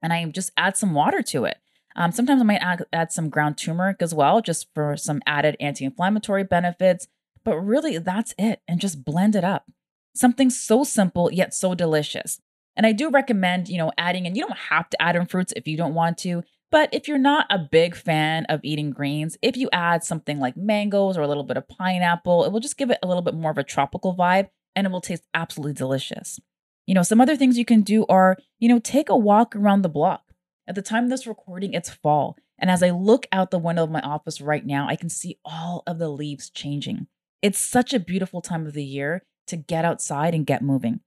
and 0.03 0.13
I 0.13 0.25
just 0.27 0.51
add 0.57 0.77
some 0.77 0.95
water 0.95 1.23
to 1.23 1.45
it. 1.45 1.59
Um, 1.97 2.13
sometimes 2.13 2.41
I 2.41 2.45
might 2.45 2.63
add, 2.63 2.85
add 2.93 3.13
some 3.13 3.29
ground 3.29 3.59
turmeric 3.59 3.99
as 4.01 4.15
well, 4.15 4.41
just 4.41 4.69
for 4.75 4.97
some 4.97 5.21
added 5.27 5.57
anti 5.61 5.85
inflammatory 5.85 6.45
benefits. 6.45 7.07
But 7.45 7.59
really, 7.59 7.99
that's 7.99 8.35
it, 8.39 8.61
and 8.69 8.81
just 8.81 9.05
blend 9.05 9.37
it 9.37 9.45
up. 9.45 9.67
Something 10.15 10.51
so 10.51 10.85
simple 10.85 11.33
yet 11.33 11.55
so 11.55 11.75
delicious. 11.75 12.41
And 12.77 12.87
I 12.87 12.93
do 12.93 13.11
recommend, 13.11 13.69
you 13.69 13.79
know, 13.79 13.93
adding 13.99 14.27
in, 14.27 14.35
you 14.35 14.47
don't 14.47 14.57
have 14.57 14.89
to 14.91 15.03
add 15.03 15.17
in 15.17 15.27
fruits 15.27 15.53
if 15.57 15.67
you 15.67 15.77
don't 15.77 15.95
want 15.95 16.19
to. 16.19 16.43
But 16.71 16.89
if 16.93 17.07
you're 17.07 17.19
not 17.19 17.47
a 17.51 17.59
big 17.59 17.95
fan 17.95 18.47
of 18.47 18.61
eating 18.63 18.91
greens, 18.91 19.37
if 19.43 19.59
you 19.59 19.69
add 19.73 20.05
something 20.05 20.41
like 20.41 20.57
mangoes 20.57 21.19
or 21.19 21.23
a 21.23 21.29
little 21.29 21.43
bit 21.45 21.59
of 21.59 21.69
pineapple, 21.69 22.45
it 22.45 22.53
will 22.53 22.61
just 22.61 22.79
give 22.79 22.91
it 22.91 22.99
a 23.03 23.07
little 23.07 23.23
bit 23.23 23.35
more 23.35 23.51
of 23.51 23.59
a 23.59 23.65
tropical 23.65 24.17
vibe 24.17 24.49
and 24.75 24.87
it 24.87 24.91
will 24.91 25.03
taste 25.03 25.25
absolutely 25.35 25.75
delicious. 25.75 26.41
You 26.87 26.95
know, 26.95 27.03
some 27.03 27.21
other 27.21 27.37
things 27.37 27.59
you 27.59 27.67
can 27.67 27.83
do 27.83 28.07
are, 28.09 28.39
you 28.59 28.69
know, 28.69 28.79
take 28.79 29.11
a 29.11 29.17
walk 29.17 29.55
around 29.55 29.83
the 29.83 29.91
block. 29.91 30.33
At 30.67 30.75
the 30.75 30.83
time 30.83 31.05
of 31.05 31.11
this 31.11 31.27
recording, 31.27 31.75
it's 31.75 31.91
fall. 31.91 32.37
And 32.59 32.71
as 32.71 32.83
I 32.83 32.91
look 32.91 33.27
out 33.33 33.51
the 33.51 33.59
window 33.59 33.85
of 33.85 33.91
my 33.91 34.01
office 34.01 34.41
right 34.41 34.65
now, 34.65 34.89
I 34.89 34.97
can 34.97 35.11
see 35.11 35.39
all 35.45 35.83
of 35.87 35.99
the 35.99 36.09
leaves 36.09 36.49
changing. 36.49 37.07
It's 37.43 37.59
such 37.59 37.93
a 37.93 38.01
beautiful 38.01 38.41
time 38.41 38.67
of 38.67 38.73
the 38.73 38.85
year 38.85 39.25
to 39.49 39.57
get 39.57 39.85
outside 39.85 40.35
and 40.35 40.47
get 40.47 40.63
moving. 40.63 41.01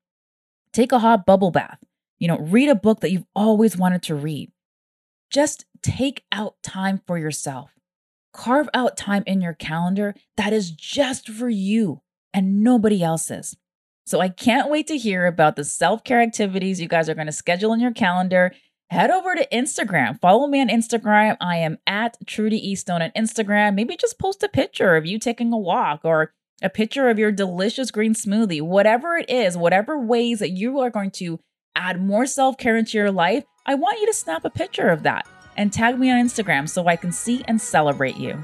Take 0.73 0.91
a 0.91 0.99
hot 0.99 1.25
bubble 1.25 1.51
bath. 1.51 1.79
You 2.19 2.27
know, 2.27 2.37
read 2.37 2.69
a 2.69 2.75
book 2.75 2.99
that 2.99 3.11
you've 3.11 3.25
always 3.33 3.77
wanted 3.77 4.03
to 4.03 4.15
read. 4.15 4.51
Just 5.29 5.65
take 5.81 6.23
out 6.31 6.55
time 6.61 7.01
for 7.07 7.17
yourself. 7.17 7.71
Carve 8.33 8.69
out 8.73 8.97
time 8.97 9.23
in 9.25 9.41
your 9.41 9.53
calendar 9.53 10.13
that 10.35 10.51
is 10.51 10.71
just 10.71 11.29
for 11.29 11.49
you 11.49 12.01
and 12.33 12.61
nobody 12.61 13.01
else's. 13.01 13.55
So 14.05 14.19
I 14.19 14.29
can't 14.29 14.69
wait 14.69 14.87
to 14.87 14.97
hear 14.97 15.25
about 15.25 15.55
the 15.55 15.63
self 15.63 16.03
care 16.03 16.21
activities 16.21 16.79
you 16.79 16.87
guys 16.87 17.09
are 17.09 17.15
going 17.15 17.25
to 17.25 17.33
schedule 17.33 17.73
in 17.73 17.79
your 17.79 17.93
calendar. 17.93 18.53
Head 18.91 19.09
over 19.09 19.33
to 19.33 19.47
Instagram. 19.51 20.19
Follow 20.21 20.47
me 20.47 20.61
on 20.61 20.69
Instagram. 20.69 21.37
I 21.41 21.57
am 21.57 21.79
at 21.87 22.17
trudyestone 22.25 23.01
on 23.01 23.11
Instagram. 23.17 23.73
Maybe 23.73 23.97
just 23.97 24.19
post 24.19 24.43
a 24.43 24.49
picture 24.49 24.95
of 24.95 25.05
you 25.05 25.17
taking 25.17 25.51
a 25.51 25.57
walk 25.57 26.01
or 26.03 26.33
a 26.61 26.69
picture 26.69 27.09
of 27.09 27.17
your 27.17 27.31
delicious 27.31 27.89
green 27.89 28.13
smoothie, 28.13 28.61
whatever 28.61 29.17
it 29.17 29.29
is, 29.29 29.57
whatever 29.57 29.99
ways 29.99 30.39
that 30.39 30.51
you 30.51 30.79
are 30.79 30.91
going 30.91 31.11
to 31.11 31.39
add 31.75 32.01
more 32.01 32.27
self 32.27 32.57
care 32.57 32.77
into 32.77 32.97
your 32.97 33.11
life, 33.11 33.43
I 33.65 33.73
want 33.73 33.99
you 33.99 34.05
to 34.05 34.13
snap 34.13 34.45
a 34.45 34.49
picture 34.51 34.89
of 34.89 35.03
that 35.03 35.27
and 35.57 35.73
tag 35.73 35.97
me 35.97 36.11
on 36.11 36.23
Instagram 36.23 36.69
so 36.69 36.87
I 36.87 36.95
can 36.95 37.11
see 37.11 37.43
and 37.47 37.59
celebrate 37.59 38.17
you. 38.17 38.43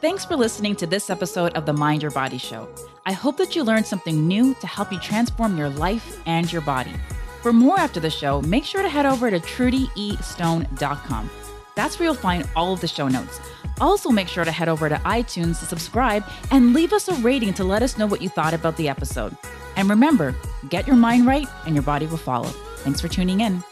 Thanks 0.00 0.24
for 0.24 0.34
listening 0.34 0.74
to 0.76 0.86
this 0.86 1.08
episode 1.08 1.52
of 1.52 1.66
the 1.66 1.74
Mind 1.74 2.02
Your 2.02 2.10
Body 2.10 2.38
Show. 2.38 2.68
I 3.06 3.12
hope 3.12 3.36
that 3.36 3.54
you 3.54 3.62
learned 3.62 3.86
something 3.86 4.26
new 4.26 4.54
to 4.54 4.66
help 4.66 4.92
you 4.92 4.98
transform 4.98 5.56
your 5.56 5.68
life 5.68 6.20
and 6.26 6.50
your 6.50 6.62
body. 6.62 6.94
For 7.42 7.52
more 7.52 7.78
after 7.78 8.00
the 8.00 8.10
show, 8.10 8.42
make 8.42 8.64
sure 8.64 8.82
to 8.82 8.88
head 8.88 9.06
over 9.06 9.30
to 9.30 9.40
trudyestone.com. 9.40 11.30
That's 11.74 11.98
where 11.98 12.06
you'll 12.06 12.14
find 12.14 12.48
all 12.54 12.72
of 12.72 12.80
the 12.80 12.88
show 12.88 13.08
notes. 13.08 13.40
Also, 13.80 14.10
make 14.10 14.28
sure 14.28 14.44
to 14.44 14.52
head 14.52 14.68
over 14.68 14.88
to 14.88 14.96
iTunes 14.96 15.58
to 15.60 15.64
subscribe 15.64 16.24
and 16.50 16.74
leave 16.74 16.92
us 16.92 17.08
a 17.08 17.14
rating 17.14 17.54
to 17.54 17.64
let 17.64 17.82
us 17.82 17.96
know 17.96 18.06
what 18.06 18.20
you 18.20 18.28
thought 18.28 18.52
about 18.52 18.76
the 18.76 18.88
episode. 18.88 19.34
And 19.76 19.88
remember, 19.88 20.34
get 20.68 20.86
your 20.86 20.96
mind 20.96 21.26
right 21.26 21.48
and 21.64 21.74
your 21.74 21.82
body 21.82 22.06
will 22.06 22.18
follow. 22.18 22.48
Thanks 22.78 23.00
for 23.00 23.08
tuning 23.08 23.40
in. 23.40 23.62